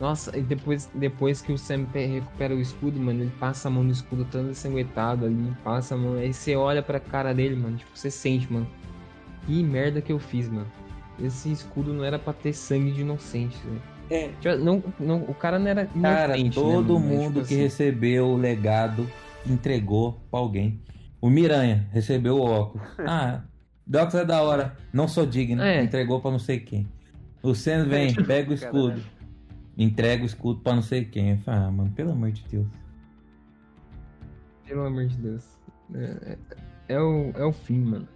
[0.00, 3.70] Nossa, e depois, depois que o Sam pe- recupera o escudo, mano, ele passa a
[3.70, 7.54] mão no escudo todo ensanguentado ali, passa a mão, aí você olha pra cara dele,
[7.54, 8.66] mano, tipo, você sente, mano.
[9.46, 10.66] Que merda que eu fiz, mano.
[11.22, 13.82] Esse escudo não era pra ter sangue de inocente, velho.
[14.08, 14.28] É.
[14.40, 17.06] Tipo, não, não, o cara não era Cara, inocente, né, todo mano?
[17.06, 19.06] Mas, mundo tipo que assim, recebeu o legado
[19.46, 20.80] entregou pra alguém.
[21.20, 22.86] O Miranha recebeu o óculos.
[23.06, 23.42] Ah,
[23.86, 24.76] óculos é da hora.
[24.92, 25.62] Não sou digno.
[25.62, 25.82] É.
[25.82, 26.88] Entregou pra não sei quem.
[27.42, 29.02] O Sen vem, pega o escudo.
[29.82, 31.30] Entrega o escudo pra não sei quem.
[31.30, 32.66] Eu ah, mano, pelo amor de Deus.
[34.66, 35.44] Pelo amor de Deus.
[35.94, 36.36] É,
[36.88, 38.08] é, é o, é o fim, mano.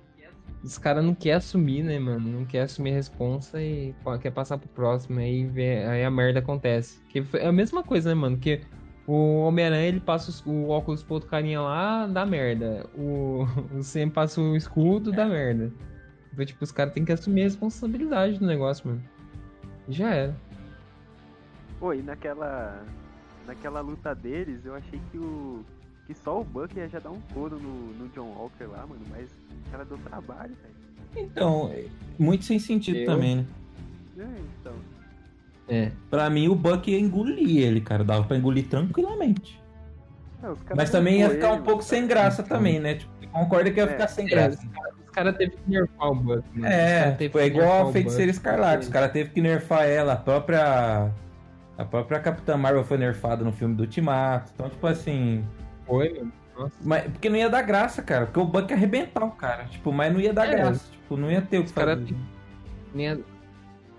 [0.62, 2.31] Os caras não querem assumir, né, mano?
[2.41, 5.19] Não quer assumir a responsa e quer passar pro próximo.
[5.21, 7.01] Aí, vê- aí a merda acontece.
[7.09, 8.37] Que é a mesma coisa, né, mano?
[8.39, 8.61] Que
[9.07, 12.87] o Homem-Aranha, ele passa os- o óculos pro outro carinha lá, dá merda.
[12.95, 13.45] O,
[13.75, 15.73] o Sam passa o escudo, dá merda.
[16.33, 19.03] Então, tipo, os caras têm que assumir a responsabilidade do negócio, mano.
[19.89, 20.37] Já era.
[21.79, 22.83] Pô, e naquela.
[23.47, 25.64] Naquela luta deles, eu achei que o.
[26.07, 29.01] Que só o Buck ia já dar um couro no, no John Walker lá, mano,
[29.11, 29.27] mas
[29.66, 30.75] o cara deu trabalho, velho.
[31.27, 31.85] Então, é
[32.18, 33.45] muito sem sentido Eu- também, né?
[34.18, 34.72] É, então.
[35.68, 35.93] É.
[36.11, 38.05] Pra mim, o Buck ia engolir ele, cara.
[38.05, 39.61] Dava pra engolir tranquilamente.
[40.43, 41.83] É, caras Mas também ia ficar um ele, pouco mano.
[41.83, 42.97] sem graça também, né?
[42.97, 43.89] Tipo, concorda que ia É.
[43.89, 44.59] ficar sem É, graça.
[45.07, 46.45] Os caras teve que nerfar o Buck.
[46.59, 48.85] Os É, foi igual a o Feiticeira Escarlate.
[48.85, 50.14] Os caras teve que nerfar ela.
[50.14, 51.11] A própria.
[51.77, 54.53] A própria Capitã Marvel foi nerfada no filme do Ultimato.
[54.55, 55.45] Então, tipo assim.
[55.87, 56.22] Foi.
[56.57, 56.75] Nossa.
[56.85, 58.27] Mas, porque não ia dar graça, cara.
[58.27, 59.64] Porque o Buck ia arrebentar o cara.
[59.64, 60.57] Tipo, mas não ia dar É.
[60.57, 60.89] graça.
[60.93, 62.16] Tipo, não ia ter o que Os caras fazer.
[62.95, 63.20] nem ia,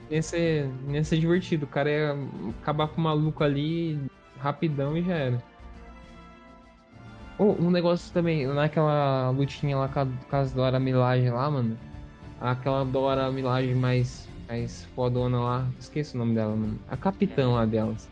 [0.09, 1.65] ia ser, nem ia ser divertido.
[1.65, 2.15] O cara ia
[2.61, 3.99] acabar com o maluco ali
[4.39, 5.43] rapidão e já era.
[7.37, 11.77] Oh, um negócio também, naquela lutinha lá com a, com as Dora Milaje lá, mano.
[12.39, 15.67] Aquela Dora Milaje mais, mais fodona lá.
[15.79, 16.79] Esqueci o nome dela, mano.
[16.89, 18.09] A capitã lá delas.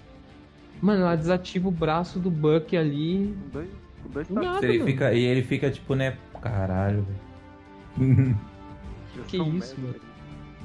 [0.82, 3.36] Mano, ela desativa o braço do Buck ali.
[3.44, 3.70] Com dois,
[4.04, 4.92] com dois Do nada, Ele mano.
[4.92, 6.18] fica, e ele fica, tipo, né?
[6.42, 7.06] Caralho,
[7.98, 8.38] velho.
[9.28, 9.96] Que isso, mano.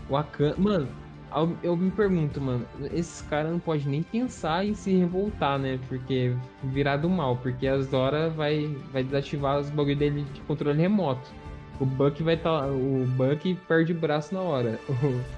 [0.08, 0.54] Wakanda.
[0.56, 0.88] Mano,
[1.36, 5.78] eu, eu me pergunto, mano, esses caras não podem nem pensar em se revoltar, né?
[5.86, 10.78] Porque virar do mal, porque as Dora vai, vai desativar os bagulho dele de controle
[10.80, 11.30] remoto.
[11.78, 12.66] O Buck vai tá.
[12.66, 14.78] O Buck perde o braço na hora.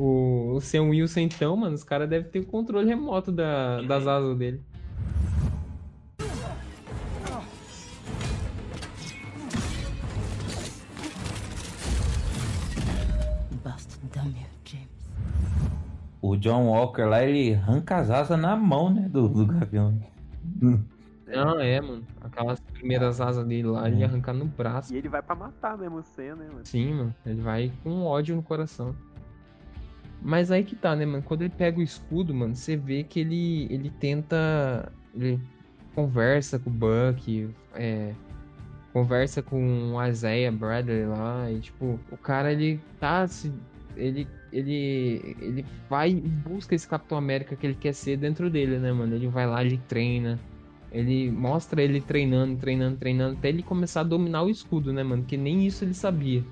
[0.00, 3.82] O, o, o Sam Wilson, então, mano, os caras devem ter o controle remoto da,
[3.82, 4.62] das asas dele.
[13.62, 14.88] Basta dá-me, James.
[16.22, 19.06] O John Walker lá, ele arranca as asas na mão, né?
[19.06, 20.00] Do, do Gavião.
[21.26, 22.02] Não, é, mano.
[22.22, 24.94] Aquelas primeiras asas dele lá, ele ia arrancar no braço.
[24.94, 26.64] E ele vai pra matar mesmo o né, mano?
[26.64, 27.14] Sim, mano.
[27.26, 28.94] Ele vai com ódio no coração.
[30.22, 31.22] Mas aí que tá, né, mano?
[31.22, 34.92] Quando ele pega o escudo, mano, você vê que ele, ele tenta.
[35.14, 35.40] Ele
[35.94, 38.14] conversa com o Buck, é,
[38.92, 43.52] conversa com o Isaiah Bradley lá, e tipo, o cara ele tá se.
[43.96, 48.78] Ele, ele, ele vai e busca esse Capitão América que ele quer ser dentro dele,
[48.78, 49.14] né, mano?
[49.14, 50.38] Ele vai lá, ele treina.
[50.92, 55.24] Ele mostra ele treinando, treinando, treinando, até ele começar a dominar o escudo, né, mano?
[55.24, 56.44] Que nem isso ele sabia.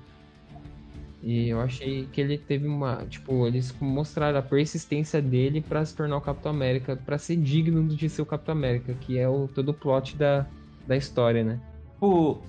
[1.21, 3.05] E eu achei que ele teve uma.
[3.09, 7.87] Tipo, eles mostraram a persistência dele pra se tornar o Capitão América, pra ser digno
[7.87, 10.47] de ser o Capitão América, que é o, todo o plot da,
[10.87, 11.59] da história, né?
[11.93, 12.41] Tipo,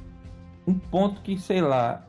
[0.66, 2.06] um ponto que, sei lá,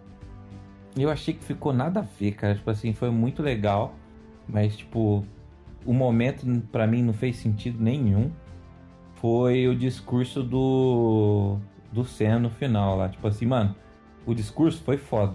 [0.96, 2.54] eu achei que ficou nada a ver, cara.
[2.54, 3.96] Tipo assim, foi muito legal,
[4.48, 5.26] mas, tipo,
[5.84, 8.32] o momento pra mim não fez sentido nenhum.
[9.16, 11.58] Foi o discurso do.
[11.92, 13.10] do Senna no final lá.
[13.10, 13.76] Tipo assim, mano,
[14.26, 15.34] o discurso foi foda.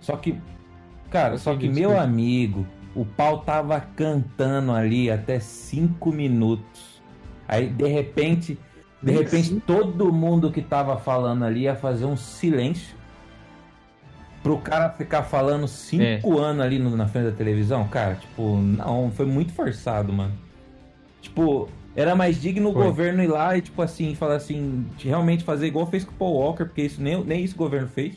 [0.00, 0.38] Só que,
[1.10, 7.02] cara, Eu só que meu amigo, o pau tava cantando ali até cinco minutos.
[7.48, 8.54] Aí, de repente,
[9.02, 12.96] de Nem repente, todo mundo que tava falando ali ia fazer um silêncio
[14.42, 17.86] pro cara ficar falando cinco anos ali no- na frente da televisão.
[17.88, 20.32] Cara, tipo, não, foi muito forçado, mano.
[21.20, 22.84] Tipo, era mais digno o Foi.
[22.84, 26.34] governo ir lá e, tipo assim, falar assim, realmente fazer igual fez com o Paul
[26.34, 28.14] Walker, porque isso, nem, nem isso o governo fez.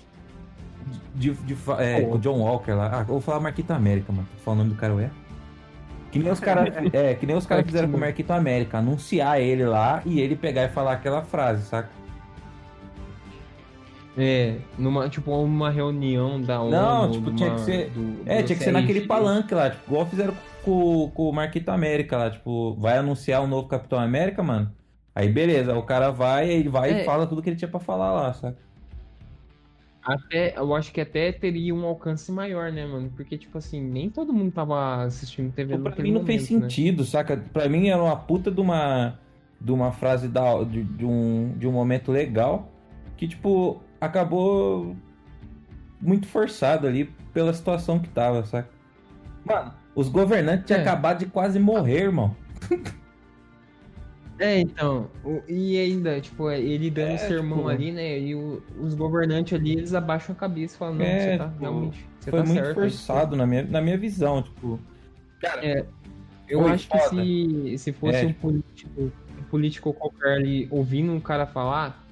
[1.16, 3.00] De, de, é, Paul com o John Walker lá.
[3.00, 4.28] Ah, vou falar Marquito América, mano.
[4.44, 5.10] Falar o nome do cara, ué.
[6.12, 9.40] Que nem os caras é, que nem os caras fizeram com o Marquito América, anunciar
[9.40, 11.90] ele lá e ele pegar e falar aquela frase, saca?
[14.18, 16.72] É, numa, tipo, uma reunião da ONU.
[16.72, 17.90] Não, tipo, tinha que ser.
[17.92, 20.34] do- é, do tinha que ser naquele palanque lá, tipo, igual fizeram
[20.64, 24.72] com, com o Marquito América lá, tipo, vai anunciar o novo Capitão América, mano.
[25.16, 27.02] Aí beleza, o cara vai, ele vai É.
[27.02, 28.58] e fala tudo que ele tinha pra falar lá, saca?
[30.14, 33.12] Até, eu acho que até teria um alcance maior, né, mano?
[33.16, 36.64] Porque, tipo assim, nem todo mundo tava assistindo TV Tipo, pra mim não fez momento,
[36.64, 36.70] né?
[36.70, 37.38] sentido, saca?
[37.54, 39.20] Pra mim era uma puta de uma,
[39.60, 42.72] de uma frase da, de, de um, de um momento legal
[43.18, 44.96] que, tipo, acabou
[46.02, 48.70] muito forçado ali pela situação que tava, saca?
[49.46, 50.82] Mano, Os governantes tinham É.
[50.84, 52.36] acabado de quase morrer, irmão.
[54.40, 58.18] É, então, o- e ainda, tipo, ele dando É, sermão tipo- ali, né?
[58.20, 61.48] E o- os governantes ali, eles abaixam a cabeça e falam, não, É, você tá
[61.50, 62.06] tipo, realmente.
[62.20, 62.76] Você Foi tá muito certo.
[62.76, 64.80] forçado na minha, na minha visão, tipo.
[65.42, 65.86] Cara, É,
[66.48, 67.04] Eu acho foda.
[67.04, 69.02] que se, se fosse É, um tipo- político,
[69.40, 72.04] um político qualquer ali ouvindo um cara falar,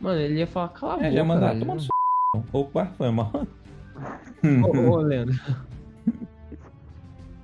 [0.00, 1.60] mano, ele ia falar, cala a é, boca, já mandar velho.
[1.60, 1.88] tomar no c...
[2.52, 3.30] Opa, foi mal.
[4.74, 5.34] Ô, ô, Leandro.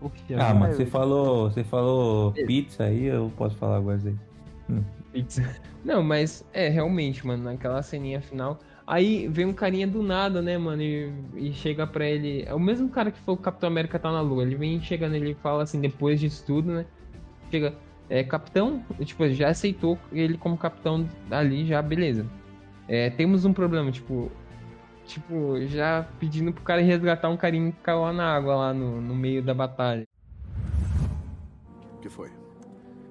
[0.05, 3.99] O que é, Ah, mano, você falou, você falou pizza aí, eu posso falar agora
[4.05, 4.15] aí.
[5.11, 5.43] Pizza.
[5.83, 8.61] Não, mas é, realmente, mano, naquela ceninha final.
[8.87, 12.45] Aí vem um carinha do nada, né, mano, e, e chega pra ele.
[12.47, 14.43] É o mesmo cara que foi o Capitão América tá na lua.
[14.43, 16.85] Ele vem chega nele e fala assim, depois disso tudo, né?
[17.51, 17.75] Chega,
[18.11, 22.27] é, capitão, tipo, já aceitou ele como capitão ali, já, beleza.
[22.87, 24.31] É, temos um problema, tipo.
[25.07, 29.01] Tipo, já pedindo pro cara resgatar um carinha que caiu lá na água, lá no,
[29.01, 30.07] no meio da batalha.
[31.97, 32.31] O que foi?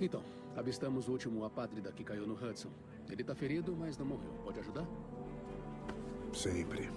[0.02, 0.22] Então,
[0.56, 2.70] avistamos o último apátrida que caiu no Hudson.
[3.10, 4.32] Ele tá ferido, mas não morreu.
[4.44, 4.86] Pode ajudar?
[6.34, 6.89] Sempre.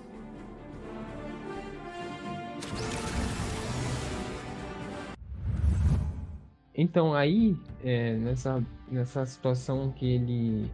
[6.75, 10.71] Então, aí, é, nessa, nessa situação que ele.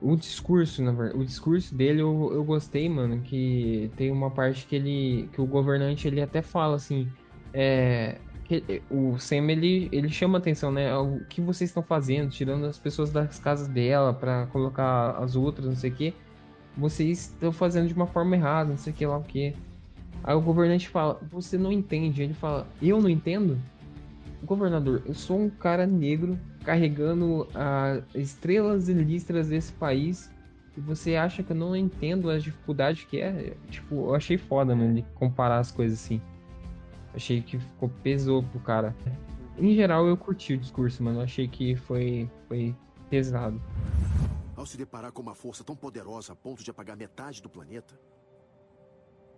[0.00, 4.66] O discurso, na verdade, o discurso dele eu, eu gostei, mano, que tem uma parte
[4.66, 5.28] que ele.
[5.32, 7.08] que o governante ele até fala assim.
[7.52, 10.94] É, que, o Sam ele, ele chama atenção, né?
[10.96, 15.66] O que vocês estão fazendo, tirando as pessoas das casas dela pra colocar as outras,
[15.66, 16.14] não sei o que.
[16.76, 19.54] Vocês estão fazendo de uma forma errada, não sei o que lá o que.
[20.22, 22.22] Aí o governante fala, você não entende.
[22.22, 23.58] Ele fala, eu não entendo?
[24.42, 30.30] Governador, eu sou um cara negro carregando as estrelas e listras desse país
[30.76, 33.54] e você acha que eu não entendo as dificuldades que é?
[33.70, 36.20] Tipo, eu achei foda, mano, de comparar as coisas assim.
[37.14, 38.94] Achei que ficou pesou pro cara.
[39.56, 41.20] Em geral, eu curti o discurso, mano.
[41.20, 42.74] Achei que foi, foi
[43.08, 43.62] pesado.
[44.56, 47.94] Ao se deparar com uma força tão poderosa a ponto de apagar metade do planeta,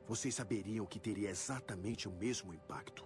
[0.06, 3.04] vocês saberiam que teria exatamente o mesmo impacto.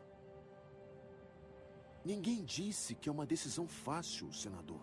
[2.04, 4.80] Ninguém disse que é uma decisão fácil, senador.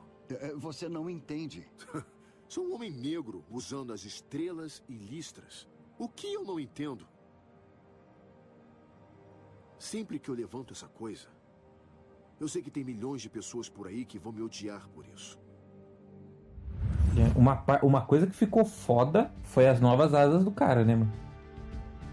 [0.58, 1.68] Você não entende.
[2.48, 5.68] Sou um homem negro usando as estrelas e listras.
[5.98, 7.08] O que eu não entendo?
[9.80, 11.28] Sempre que eu levanto essa coisa,
[12.40, 15.38] eu sei que tem milhões de pessoas por aí que vão me odiar por isso.
[17.18, 21.12] É, Uma, uma coisa que ficou foda foi as novas asas do cara, né, mano?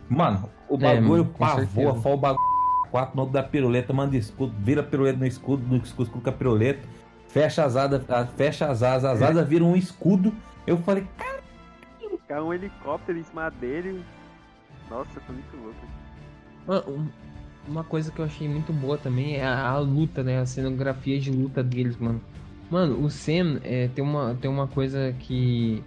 [0.09, 1.95] Mano, o É, bagulho pavoa, certeza.
[2.03, 2.54] fala o bagulho
[2.95, 6.33] 4 no da piruleta, manda escudo, vira a piruleta no escudo, no escudo com a
[6.33, 6.81] piruleta,
[7.27, 9.25] fecha as asas, a- fecha as asas, as É.
[9.27, 10.33] asas viram um escudo.
[10.65, 11.05] Eu falei,
[12.29, 14.03] Caiu um helicóptero em cima dele.
[14.89, 15.77] Nossa, foi muito louco.
[16.67, 16.85] Mano,
[17.67, 20.39] um- uma coisa que eu achei muito boa também é a, a luta, né?
[20.39, 22.21] A cenografia de luta deles, mano.
[22.71, 25.83] Mano, o Sam é, tem, uma, tem uma coisa que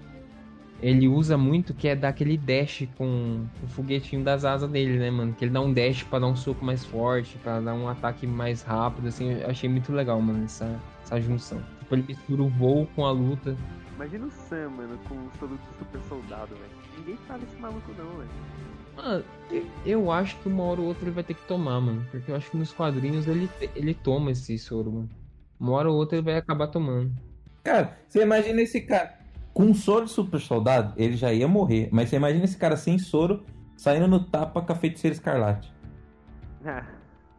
[0.81, 5.09] ele usa muito que é dar aquele dash com o foguetinho das asas dele, né,
[5.09, 5.33] mano?
[5.33, 8.27] Que ele dá um dash pra dar um soco mais forte, pra dar um ataque
[8.27, 9.31] mais rápido, assim.
[9.31, 11.61] Eu achei muito legal, mano, essa, essa junção.
[11.79, 13.57] Tipo, ele mistura o voo com a luta.
[13.95, 16.77] Imagina o Sam, mano, com o soro do super soldado, velho.
[16.99, 18.29] Ninguém fala esse maluco não, velho.
[18.95, 22.05] Mano, eu, eu acho que uma hora ou outra ele vai ter que tomar, mano.
[22.11, 25.09] Porque eu acho que nos quadrinhos ele, ele toma esse soro, mano.
[25.59, 27.11] Uma hora ou outra ele vai acabar tomando.
[27.63, 29.16] cara, você imagina esse cara
[29.57, 31.89] com um soro de super soldado, ele já ia morrer.
[31.91, 33.43] Mas você imagina esse cara sem soro
[33.75, 35.73] saindo no tapa com a feiticeira escarlate.
[36.63, 36.83] Ah,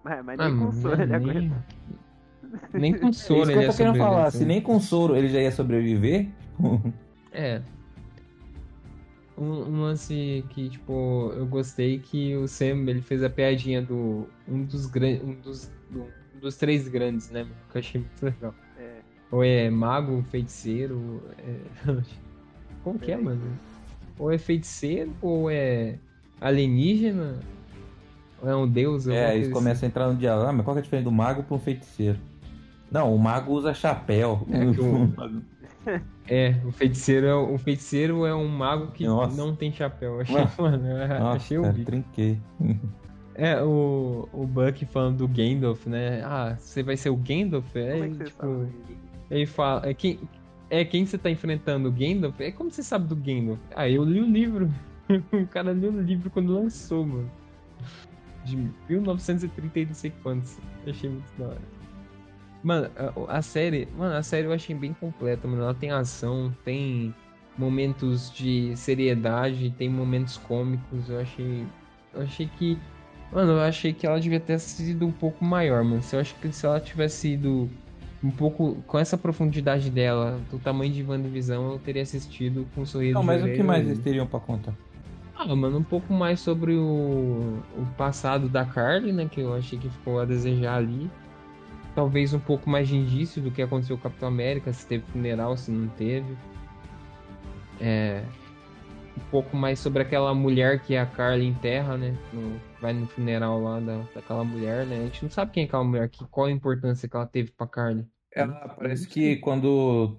[0.03, 1.67] mas, mas Ah, nem com mano, soro ele nem- aguenta.
[2.73, 4.25] Nem com soro ele ia sobreviver, falar.
[4.27, 4.39] assim.
[4.39, 6.29] Se nem com soro ele já ia sobreviver.
[7.33, 7.61] É.
[9.37, 14.29] Um, um lance que, tipo, eu gostei que o Sam, ele fez a piadinha do...
[14.49, 15.23] Um dos grandes...
[15.23, 17.47] Um dos, do- um dos três grandes, né?
[17.71, 18.55] Que eu achei muito legal.
[19.31, 21.23] Ou é mago, feiticeiro...
[21.39, 21.61] é-
[22.83, 23.59] Como que é, mano?
[24.19, 25.99] Ou é feiticeiro, ou é
[26.41, 27.39] alienígena,
[28.41, 29.53] ou é um deus, É, eles assim.
[29.53, 30.49] começam a entrar no diálogo.
[30.49, 32.19] Ah, mas qual que é a diferença do mago para um feiticeiro?
[32.91, 34.47] Não, o mago usa chapéu.
[34.51, 35.13] É que o-
[36.31, 39.35] É, o feiticeiro é, o feiticeiro é um mago que Nossa.
[39.37, 40.15] não tem chapéu.
[40.17, 40.61] Eu Achei, Nossa.
[40.63, 42.39] mano, eu Nossa, achei o cara, trinquei.
[43.35, 46.23] É, o, o Buck falando do Gandalf, né?
[46.25, 47.75] Ah, você vai ser o Gandalf?
[47.77, 48.69] É, Como é que você tipo?
[49.31, 50.19] Ele fala, é quem,
[50.71, 52.41] é quem você tá enfrentando, o Gandalf?
[52.41, 53.61] É como você sabe do Gandalf?
[53.75, 54.73] Ah, eu li o livro.
[55.33, 57.31] o cara leu o livro quando lançou, mano.
[58.45, 58.57] De
[58.89, 60.59] 1930 e não sei quantos.
[60.85, 61.61] Eu achei muito da hora.
[62.63, 62.91] Mano,
[63.29, 65.63] a, a série, mano, a série eu achei bem completa, mano.
[65.63, 67.15] Ela tem ação, tem
[67.57, 71.09] momentos de seriedade, tem momentos cômicos.
[71.09, 71.67] Eu achei,
[72.15, 72.79] eu achei que
[73.31, 76.01] Mano, eu achei que ela devia ter sido um pouco maior, mano.
[76.13, 77.71] Eu acho que se ela tivesse ido
[78.23, 82.87] um pouco com essa profundidade dela, do tamanho de WandaVision, eu teria assistido com um
[82.87, 84.75] sorriso Não, mas o que mais eles teriam pra contar?
[85.37, 89.29] Ah, mano, um pouco mais sobre o, o passado da Carly, né?
[89.31, 91.09] Que eu achei que ficou a desejar ali.
[91.95, 95.05] Talvez um pouco mais de indício do que aconteceu com o Capitão América, se teve
[95.13, 96.37] funeral, se não teve.
[97.81, 98.25] É.
[99.19, 102.17] Um pouco mais sobre aquela mulher que a Carly enterra, né?
[102.33, 104.99] no- vai no funeral lá da, daquela mulher, né?
[105.01, 107.51] A gente não sabe quem é aquela mulher, que, qual a importância que ela teve
[107.51, 108.07] pra Carly.
[108.33, 110.17] Ela parece que quando.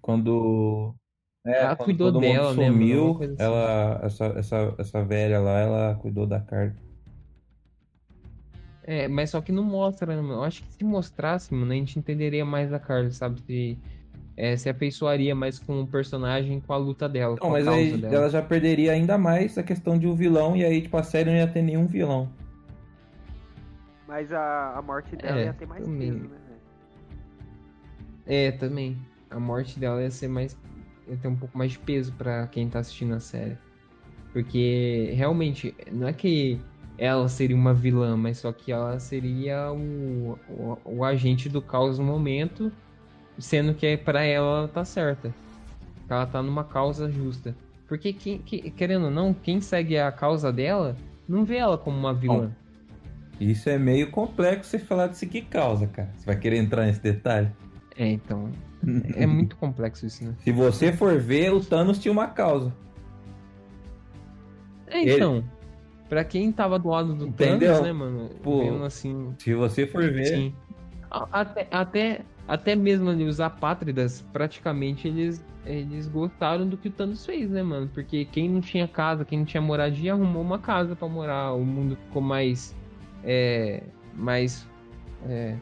[0.00, 0.94] Quando.
[1.44, 2.72] É, Ela quando cuidou todo mundo dela, né, mano?
[2.72, 3.42] sumiu, coisa assim.
[3.42, 6.74] ela, essa, essa, essa velha lá, ela cuidou da Carly.
[8.84, 10.34] É, mas só que não mostra, né, mano?
[10.40, 13.40] Eu acho que se mostrasse, mano, a gente entenderia mais a Carly, sabe?
[13.42, 13.78] Se,
[14.40, 18.14] é, se afeiçoaria mais com o personagem, com a luta dela, Não, mas aí dela.
[18.14, 21.28] ela já perderia ainda mais a questão de um vilão, e aí, tipo, a série
[21.28, 22.30] não ia ter nenhum vilão.
[24.06, 26.12] Mas a, a morte dela É, ia ter mais também.
[26.12, 26.38] peso, né?
[28.26, 28.96] É, também.
[29.28, 30.56] A morte dela ia ser mais.
[31.08, 33.58] ia ter um pouco mais de peso pra quem tá assistindo a série.
[34.32, 36.60] Porque realmente, não é que
[36.96, 41.98] ela seria uma vilã, mas só que ela seria o, o, o agente do caos
[41.98, 42.70] no momento,
[43.38, 45.32] sendo que pra ela ela tá certa.
[46.08, 47.54] Ela tá numa causa justa.
[47.86, 50.96] Porque, quem, que- querendo ou não, quem segue a causa dela
[51.28, 52.50] não vê ela como uma vilã.
[53.40, 56.10] Isso é meio complexo você falar disso que causa, cara.
[56.16, 57.50] Você vai querer entrar nesse detalhe?
[57.96, 58.50] É, então.
[59.14, 60.34] É muito complexo isso, né?
[60.40, 62.72] Se você for ver, o Thanos tinha uma causa.
[64.86, 65.44] É, então.
[66.08, 67.68] Pra quem tava do lado do Entendeu?
[67.74, 68.30] Thanos, né, mano?
[68.42, 69.34] Pô, assim.
[69.38, 70.24] Se você for ver.
[70.26, 70.54] Sim.
[71.10, 77.26] Até, até, até mesmo ali os apátridas, praticamente eles, eles gostaram do que o Thanos
[77.26, 77.90] fez, né, mano?
[77.92, 81.52] Porque quem não tinha casa, quem não tinha moradia, arrumou uma casa pra morar.
[81.52, 82.74] O mundo ficou mais.
[83.22, 83.82] É,
[84.14, 84.66] mais.
[85.26, 85.58] É,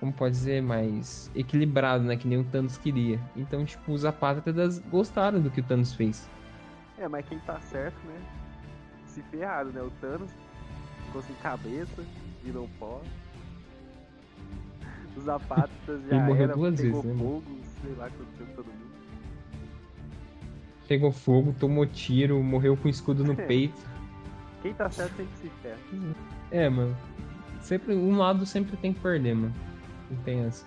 [0.00, 0.62] como pode dizer?
[0.62, 2.16] Mais equilibrado, né?
[2.16, 3.20] Que nem o Thanos queria.
[3.36, 6.26] Então, tipo, os apátridas gostaram do que o Thanos fez.
[6.96, 8.18] É, mas quem tá certo, né?
[9.04, 9.82] Se ferraram, né?
[9.82, 10.30] O Thanos
[11.06, 12.02] ficou sem cabeça,
[12.42, 13.02] virou pó.
[15.16, 17.44] Os apátridas já morreu era, duas pegou vezes, né, fogo,
[17.82, 18.82] sei lá aconteceu com todo mundo.
[20.88, 23.78] Pegou fogo, tomou tiro, morreu com escudo no peito.
[24.62, 25.78] Quem tá certo sempre se ferra.
[26.50, 26.96] É, mano.
[27.60, 29.54] Sempre, um lado sempre tem que perder, mano.
[30.10, 30.66] Não tem essa.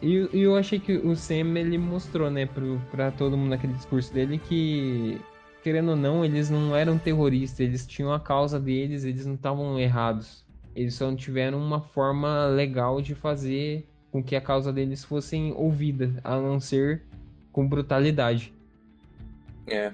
[0.00, 3.72] E, e eu achei que o Sam, ele mostrou, né, pro, pra todo mundo naquele
[3.74, 5.20] discurso dele que,
[5.62, 9.78] querendo ou não, eles não eram terroristas, eles tinham a causa deles, eles não estavam
[9.78, 10.44] errados.
[10.74, 15.52] Eles só não tiveram uma forma legal de fazer com que a causa deles fossem
[15.52, 17.02] ouvida, a não ser
[17.50, 18.52] com brutalidade.
[19.66, 19.92] É.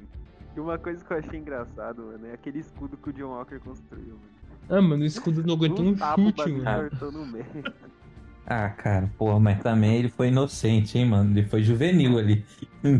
[0.56, 3.58] E uma coisa que eu achei engraçado, mano, é aquele escudo que o John Walker
[3.60, 4.38] construiu, mano.
[4.68, 6.90] Ah, mano, o escudo não aguentou um tapa, o chute, mano.
[6.90, 7.46] cortou no meio.
[8.50, 11.38] Ah, cara, porra, mas também ele foi inocente, hein, mano?
[11.38, 12.42] Ele foi juvenil ali.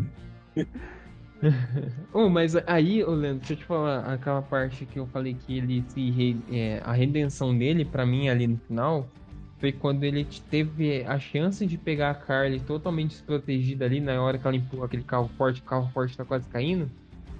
[2.12, 5.58] Oh, mas aí, ô Leandro, deixa eu te falar aquela parte que eu falei que
[5.58, 9.08] ele se re- é, a redenção dele, pra mim, ali no final,
[9.58, 14.38] foi quando ele teve a chance de pegar a Carly totalmente desprotegida ali, na hora
[14.38, 16.90] que ela empurra aquele carro forte, o carro forte tá quase caindo.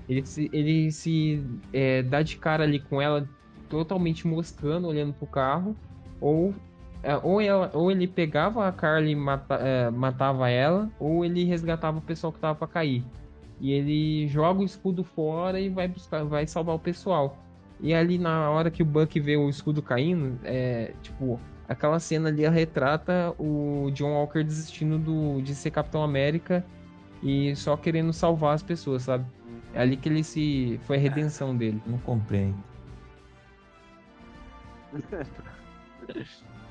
[0.09, 1.43] Ele se, ele se
[1.73, 3.29] é, dá de cara ali com ela
[3.69, 5.77] totalmente moscando, olhando pro carro,
[6.21, 6.55] ou,
[7.03, 11.45] é, ou, ela, ou ele pegava a Carly e mata, é, matava ela, ou ele
[11.45, 13.05] resgatava o pessoal que tava pra cair.
[13.61, 17.37] E ele joga o escudo fora e vai buscar, vai salvar o pessoal.
[17.81, 22.29] E ali na hora que o Buck vê o escudo caindo, é tipo, aquela cena
[22.29, 26.65] ali retrata o John Walker desistindo do, de ser Capitão América
[27.23, 29.25] e só querendo salvar as pessoas, sabe?
[29.75, 30.81] É ali que ele se.
[30.85, 31.81] Foi a redenção dele.
[31.87, 32.57] Não compreendo.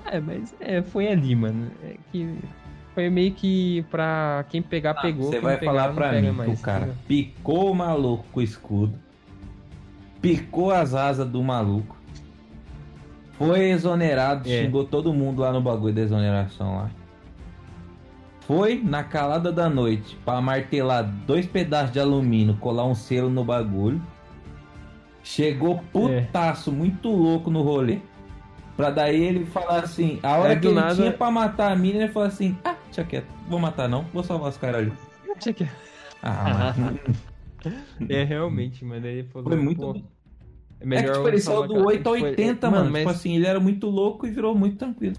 [0.09, 1.69] É, mas é, foi ali, mano.
[1.83, 2.39] É que
[2.97, 5.25] foi meio que pra quem pegar, pegou.
[5.29, 6.95] Você vai pegar, falar pra mim mais, que o cara entendeu?
[7.07, 8.95] picou o maluco com o escudo,
[10.19, 11.95] picou as asas do maluco,
[13.33, 14.63] foi exonerado, É.
[14.63, 16.89] xingou todo mundo lá no bagulho da exoneração lá.
[18.47, 23.43] Foi na calada da noite pra martelar dois pedaços de alumínio, colar um selo no
[23.43, 24.01] bagulho.
[25.21, 25.75] Chegou
[26.09, 26.21] É.
[26.21, 27.99] putaço, muito louco no rolê.
[28.77, 31.75] Pra daí ele falar assim, a hora Aí, que ele nada- tinha pra matar a
[31.75, 34.93] mina, ele falou assim, ah, deixa quieto, vou matar não, vou salvar os caras ali.
[35.33, 35.75] Deixa quieto.
[36.21, 36.99] Ah, mano.
[38.07, 39.49] É, realmente, daí ele falou.
[39.49, 39.95] Foi muito pô.
[40.79, 42.91] É É melhor que tipo, ele saiu do aquela- 8 ao foi- 80, Mano, mano.
[42.93, 45.15] mas- Tipo assim, ele era muito louco e virou muito tranquilo.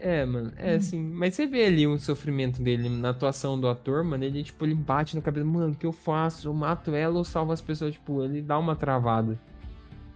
[0.00, 4.04] É, mano, é assim, mas você vê ali o sofrimento dele na atuação do ator,
[4.04, 6.46] mano, ele, tipo, ele bate na cabeça, mano, o que eu faço?
[6.46, 7.94] Eu mato ela ou salvo as pessoas?
[7.94, 9.36] Tipo, ele dá uma travada.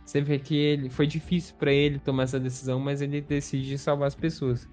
[0.05, 4.09] Você vê que ele, foi difícil pra ele tomar essa decisão, mas ele decide salvar
[4.09, 4.69] as pessoas.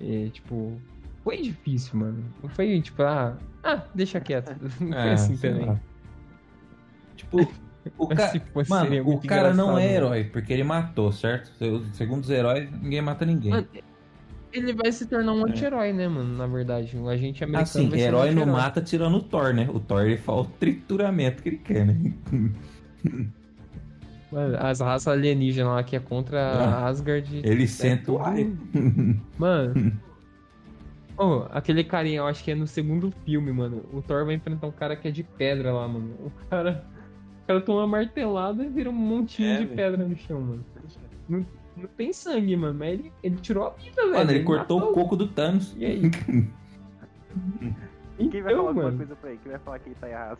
[0.00, 0.80] E, tipo,
[1.24, 2.24] foi difícil, mano.
[2.42, 4.50] Não foi, tipo, ah, ah deixa quieto.
[4.80, 5.66] Não foi É, assim sei também.
[5.66, 5.80] lá.
[7.16, 7.52] Tipo,
[7.96, 8.28] o, ca...
[8.52, 9.94] fosse, Mano, o cara não é né?
[9.94, 11.46] herói, porque ele matou, certo?
[11.56, 13.52] Se- Segundo os heróis, ninguém mata ninguém.
[13.52, 13.68] Mano,
[14.52, 16.36] ele vai se tornar um anti-herói, né, mano?
[16.36, 19.54] Na verdade, o agente americano Assim, vai ser um herói não mata tirando o Thor,
[19.54, 19.68] né?
[19.72, 21.94] O Thor ele fala o trituramento que ele quer, né?
[24.32, 27.42] Mano, as raças alienígenas lá que é contra Ah, Asgard.
[27.44, 29.20] ele é senta o tudo-.
[29.38, 29.92] Mano.
[31.18, 33.84] Oh, aquele carinha, eu acho que é no segundo filme, mano.
[33.92, 36.14] O Thor vai enfrentar um cara que é de pedra lá, mano.
[36.18, 36.84] O cara.
[37.44, 39.76] O cara toma uma martelada e vira um montinho É, de velho.
[39.76, 40.64] pedra no chão, mano.
[41.28, 42.76] Não, não tem sangue, mano.
[42.78, 44.14] Mas ele, ele tirou a vida, velho.
[44.14, 44.90] Mano, ele cortou matou.
[44.92, 45.76] o coco do Thanos.
[45.76, 46.00] E aí?
[46.10, 46.50] Quem
[48.16, 48.96] vai Então, falar alguma mano.
[48.96, 49.38] coisa pra ele?
[49.42, 50.38] Quem vai falar que ele tá errado?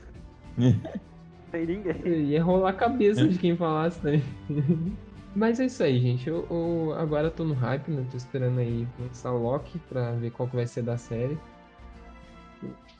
[1.52, 1.94] Tem ninguém.
[2.30, 4.20] Ia rolar a cabeça de quem falasse, né?
[5.36, 6.28] Mas é isso aí, gente.
[6.28, 8.04] Eu, eu agora tô no hype, né?
[8.10, 11.38] Tô esperando aí lançar o Loki pra ver qual que vai ser da série.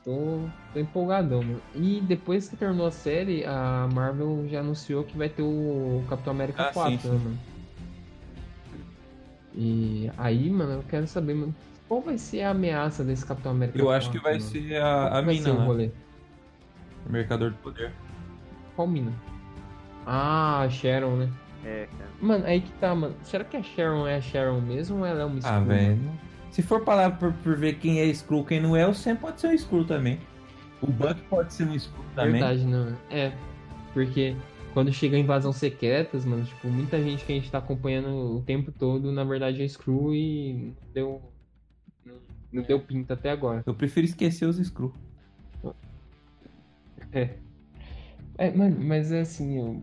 [0.04, 0.40] Tô,
[0.72, 1.60] tô empolgadão, mano.
[1.74, 6.32] E depois que terminou a série, a Marvel já anunciou que vai ter o Capitão
[6.32, 7.24] América Ah, 4, sim, né, sim.
[7.24, 7.38] mano?
[9.54, 11.54] E aí, mano, eu quero saber, mano,
[11.86, 14.44] qual vai ser a ameaça desse Capitão América Eu 4, acho que vai mano?
[14.44, 15.64] ser a, a vai mina ser o lá.
[15.64, 15.90] rolê?
[17.06, 17.92] O Mercador do Poder.
[18.76, 19.12] Qual mina?
[20.06, 21.30] Ah, a Sharon, né?
[21.64, 22.10] É, cara.
[22.20, 23.14] Mano, aí que tá, mano.
[23.22, 25.64] Será que a Sharon é a Sharon mesmo ou ela é uma Ah, Skrull?
[25.66, 26.10] velho.
[26.50, 29.40] Se for parar por, por ver quem é Skrull, quem não é, o Sam pode
[29.40, 30.18] ser um Skrull também.
[30.82, 32.32] O Buck pode ser um Skrull também.
[32.32, 32.96] Verdade, não.
[33.10, 33.32] É.
[33.94, 34.34] Porque
[34.74, 38.42] quando chega a invasão secretas, mano, tipo, muita gente que a gente tá acompanhando o
[38.42, 41.22] tempo todo, na verdade é Skrull e não deu.
[42.04, 42.14] Não,
[42.52, 43.62] não deu pinta até agora.
[43.64, 44.92] Eu prefiro esquecer os Skrull.
[47.12, 47.30] É.
[48.38, 49.82] É, mano, mas é assim, eu.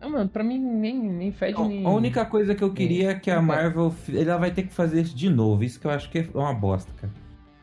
[0.00, 1.86] Ah, mano, pra mim nem, nem fede nem.
[1.86, 3.94] A única coisa que eu queria é que a Não, Marvel.
[4.12, 5.64] Ela vai ter que fazer isso de novo.
[5.64, 7.12] Isso que eu acho que é uma bosta, cara.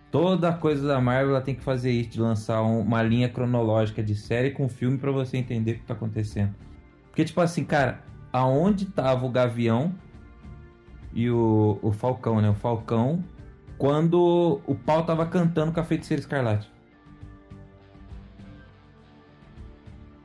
[0.09, 4.01] Toda coisa da Marvel ela tem que fazer isso, de lançar um- uma linha cronológica
[4.03, 6.53] de série com filme pra você entender o que tá acontecendo.
[7.09, 8.01] Porque, tipo assim, cara,
[8.32, 9.93] aonde tava o Gavião
[11.13, 12.49] e o, o Falcão, né?
[12.49, 13.24] O Falcão,
[13.78, 16.71] quando o pau tava cantando com a feiticeira escarlate.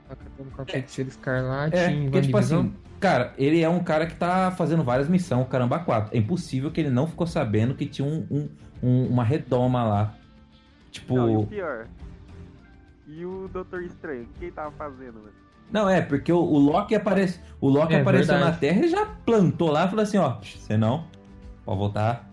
[0.09, 3.81] Tá cantando com a feiticeira escarlate É, em porque, tipo assim, cara, ele é um
[3.81, 6.15] cara que tá fazendo várias missões, caramba, quatro.
[6.17, 8.49] É impossível que ele não ficou sabendo que tinha um, um-
[8.83, 10.15] um- uma redoma lá.
[10.91, 11.15] Tipo.
[11.17, 11.87] Não, e o pior.
[13.07, 14.23] E o Doutor Estranho?
[14.25, 15.33] O que ele tava fazendo, mano?
[15.71, 17.39] Não, é, porque o, o Loki aparece.
[17.61, 18.53] O Loki É, apareceu verdade.
[18.53, 21.05] na Terra e já plantou lá e falou assim, ó, você não,
[21.65, 22.27] pode voltar.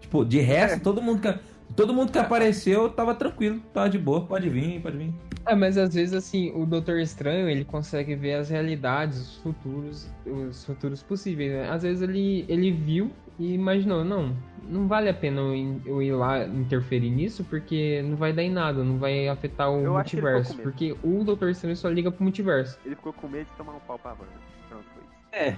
[0.00, 1.34] Tipo, de resto, todo mundo que.
[1.76, 5.14] Todo mundo que apareceu tava tranquilo, tava de boa, pode vir, pode vir.
[5.46, 10.10] É, mas às vezes, assim, o Doutor Estranho, ele consegue ver as realidades, os futuros,
[10.26, 11.70] os futuros possíveis, né?
[11.70, 14.36] Às vezes ele, ele viu e imaginou, não,
[14.68, 15.40] não vale a pena
[15.84, 19.80] eu, ir lá interferir nisso, porque não vai dar em nada, não vai afetar o
[19.80, 22.78] Eu multiverso, porque o Doutor Estranho só liga pro multiverso.
[22.84, 24.26] Ele ficou com medo de tomar um pau pra Wanda.
[24.68, 25.50] Pronto, foi isso.
[25.50, 25.56] É.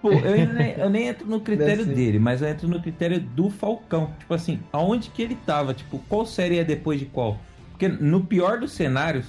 [0.00, 1.94] Tipo, eu nem, eu nem entro no critério ser.
[1.94, 4.12] dele, mas eu entro no critério do Falcão.
[4.18, 5.74] Tipo assim, aonde que ele tava?
[5.74, 7.38] Tipo, qual série é depois de qual?
[7.70, 9.26] Porque no pior dos cenários,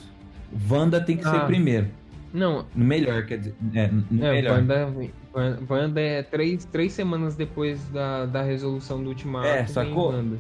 [0.70, 1.46] Wanda tem que ser Ah.
[1.46, 1.88] primeiro.
[2.32, 3.56] Não, No melhor, quer dizer.
[3.74, 4.60] É, no é, melhor.
[4.60, 4.94] Wanda,
[5.34, 9.48] Wan- Wanda é três, três semanas depois da, da resolução do Ultimato.
[9.48, 10.12] É, sacou?
[10.12, 10.38] Wanda.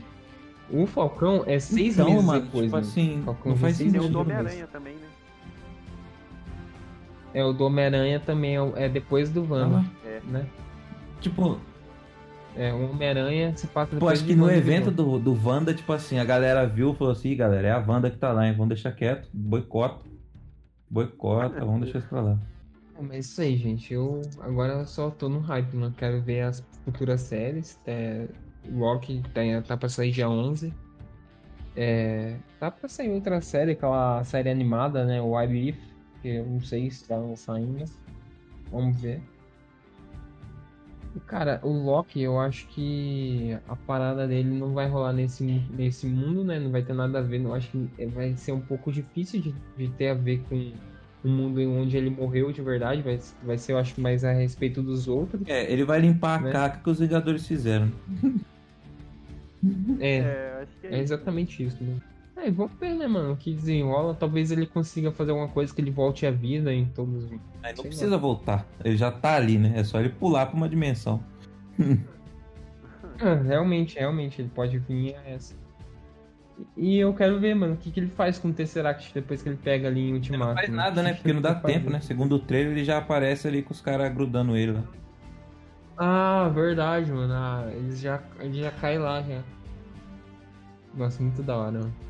[0.71, 2.63] O Falcão é seis Então, meses mano, depois.
[2.65, 2.87] tipo mano.
[2.87, 4.19] assim, Falcão não faz seis Tem o do.
[4.19, 4.98] Homem-Aranha também, né?
[7.33, 10.19] É, o do Homem-Aranha também é, é depois do Wanda, É.
[10.25, 10.47] né?
[11.21, 11.59] Tipo,
[12.55, 15.47] É, o Homem-Aranha se passa pô, depois acho de que no Wanda evento do, do
[15.47, 18.17] Wanda, tipo assim, a galera viu e falou assim, "Ih, galera, é a Wanda que
[18.17, 18.53] tá lá, hein?
[18.53, 20.03] Vamos deixar quieto, boicota.
[20.89, 22.39] Boicota, vamos deixar isso pra lá.
[22.97, 23.93] É, Mas isso aí, gente.
[23.93, 25.93] Eu agora só tô no hype, mano.
[25.95, 27.79] Quero ver as futuras séries.
[27.85, 28.27] É,
[28.75, 30.73] Rock tá, tá pra sair dia 11.
[31.77, 35.21] É, tá pra sair outra série, aquela série animada, né?
[35.21, 35.77] O What If,
[36.21, 37.85] que eu não sei se vai lançar ainda.
[38.71, 39.21] Vamos ver.
[41.15, 46.05] E, cara, o Loki, eu acho que a parada dele não vai rolar nesse, nesse
[46.05, 46.59] mundo, né?
[46.59, 47.41] Não vai ter nada a ver.
[47.41, 50.71] Eu acho que vai ser um pouco difícil de, de ter a ver com
[51.23, 53.01] o mundo onde ele morreu de verdade.
[53.01, 55.41] Vai, vai ser, eu acho, que mais a respeito dos outros.
[55.47, 56.51] É, ele vai limpar a Né?
[56.51, 57.91] caca que os Vingadores fizeram.
[59.99, 62.01] É, É, acho que é, é exatamente isso, mano.
[62.41, 63.33] É, vamos ver, né, mano?
[63.33, 64.13] O que desenrola.
[64.13, 67.31] Talvez ele consiga fazer alguma coisa que ele volte à vida em todos os.
[67.31, 68.65] Aí não Sei precisa voltar.
[68.83, 69.73] Ele já tá ali, né?
[69.75, 71.23] É só ele pular pra uma dimensão.
[73.21, 75.53] Ah, realmente, realmente, ele pode vir a essa.
[76.75, 79.49] E eu quero ver, mano, o que, que ele faz com o Tesseract depois que
[79.49, 80.51] ele pega ali em Ultimato.
[80.51, 80.75] Não faz né?
[80.75, 81.13] nada, né?
[81.19, 81.99] Porque não dá ele tempo, né?
[81.99, 84.83] Segundo o trailer, ele já aparece ali com os caras grudando ele lá.
[85.97, 87.33] Ah, verdade, mano.
[87.33, 89.43] Ah, ele já, ele já cai lá já.
[90.93, 92.08] Nossa, muito da hora, mano.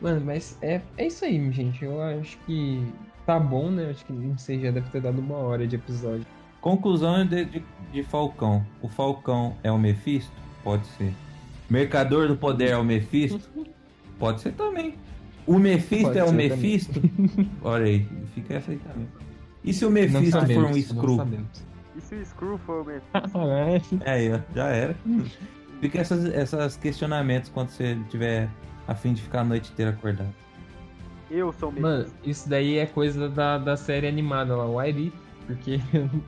[0.00, 1.84] Mano, mas é, é isso aí, gente.
[1.84, 2.84] Eu acho que
[3.24, 3.90] tá bom, né?
[3.90, 6.26] Acho que não sei, já deve ter dado uma hora de episódio.
[6.60, 8.64] Conclusão de, de, de Falcão.
[8.82, 10.32] O Falcão é o Mephisto?
[10.62, 11.12] Pode ser.
[11.68, 13.66] Mercador do Poder é o Mephisto?
[14.18, 14.94] Pode ser também.
[15.46, 17.00] O Mephisto Pode é o Mephisto?
[17.62, 19.08] Olha aí, fica essa aí também.
[19.64, 21.16] E se o Mephisto for um sabemos, Screw?
[21.16, 21.64] sabemos.
[21.96, 24.00] E se o Screw for o Mephisto?
[24.04, 24.96] É aí, ó, já era.
[25.80, 28.48] Fica esses essas questionamentos quando você tiver
[28.86, 30.34] a fim de ficar a noite inteira acordado.
[31.30, 31.82] Eu sou o Mephisto.
[31.82, 35.12] Mano, isso daí é coisa da, da série animada lá, o Airi,
[35.46, 35.78] porque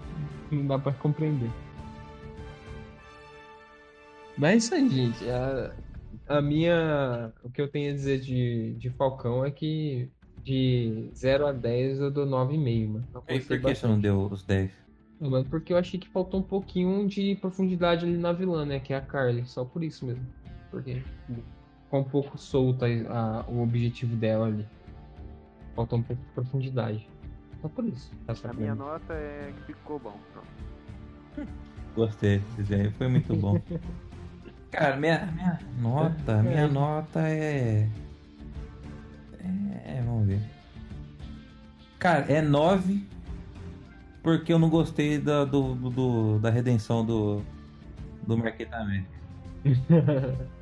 [0.50, 1.50] não dá pra compreender.
[4.36, 5.30] Mas é isso aí, gente.
[5.30, 5.74] A,
[6.28, 7.32] a minha.
[7.42, 10.11] O que eu tenho a dizer de, de Falcão é que
[10.42, 13.09] de 0 a 10 eu dou 9,5, mano.
[13.28, 14.70] E por que você não deu os 10?
[15.20, 18.78] Não, Mano, porque eu achei que faltou um pouquinho de profundidade ali na vilã, né?
[18.78, 19.44] Que é a Carly.
[19.46, 20.24] Só por isso mesmo.
[20.70, 21.02] Porque
[21.89, 24.66] ficou um pouco solta a- o objetivo dela ali.
[25.74, 27.09] Faltou um pouco de profundidade.
[27.62, 28.12] Só por isso.
[28.26, 30.14] Tá A minha nota é que ficou bom.
[30.32, 31.49] Pronto.
[31.97, 33.59] Gostei desse desenho, foi muito bom.
[34.70, 37.89] Cara, minha, minha nota, minha nota é.
[39.84, 40.41] É, vamos ver.
[41.99, 43.09] Cara, é 9
[44.22, 47.41] porque eu não gostei da, do, do- da redenção do,
[48.26, 49.09] do Marqueta América.
[49.64, 50.49] Marqueta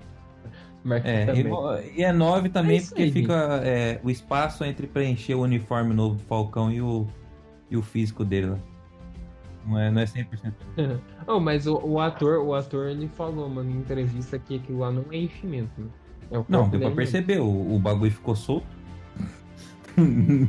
[1.04, 5.34] É, e, e é 9 também É porque aí, fica é, o espaço entre preencher
[5.34, 7.06] o uniforme novo do Falcão e o,
[7.70, 8.58] e o físico dele lá.
[9.66, 10.52] Não é, não é 100%.
[11.26, 14.92] oh, mas o, o ator, o ator, ele falou, mano, em entrevista que aquilo lá
[14.92, 15.88] não é enchimento, né?
[16.30, 18.66] É Não, deu pra perceber, o, o bagulho ficou solto.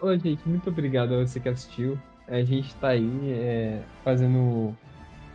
[0.00, 1.98] Ô, gente, muito obrigado a você que assistiu.
[2.28, 4.74] A gente tá aí é, fazendo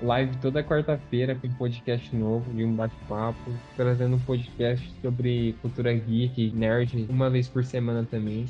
[0.02, 6.52] live toda quarta-feira com podcast novo de um bate-papo, trazendo um podcast sobre cultura geek,
[6.52, 8.46] nerd, uma vez por semana também.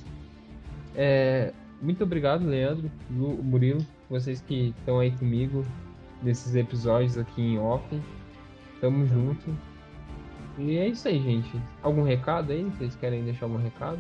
[0.96, 5.66] É, muito obrigado, Leandro, Lu, Murilo, vocês que estão aí comigo
[6.22, 7.84] nesses episódios aqui em off.
[8.80, 9.56] Tamo junto.
[10.58, 11.52] E é isso aí, gente.
[11.82, 12.64] Algum recado aí?
[12.64, 14.00] Vocês querem deixar algum recado?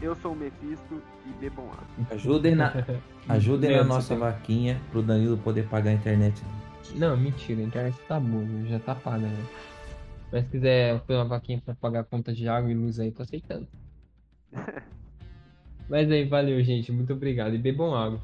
[0.00, 1.86] Eu sou o Mephisto e bebam água.
[2.10, 2.72] Ajudem na,
[3.28, 6.42] ajudem na nossa tem- vaquinha pro Danilo poder pagar a internet.
[6.94, 9.44] Não, mentira, a internet tá boa, já tá paga, né?
[10.32, 13.10] Mas se quiser fazer uma vaquinha pra pagar a conta de água e luz aí,
[13.10, 13.66] tô aceitando.
[15.88, 16.90] Mas aí, valeu, gente.
[16.90, 17.54] Muito obrigado.
[17.54, 18.20] E bebam água.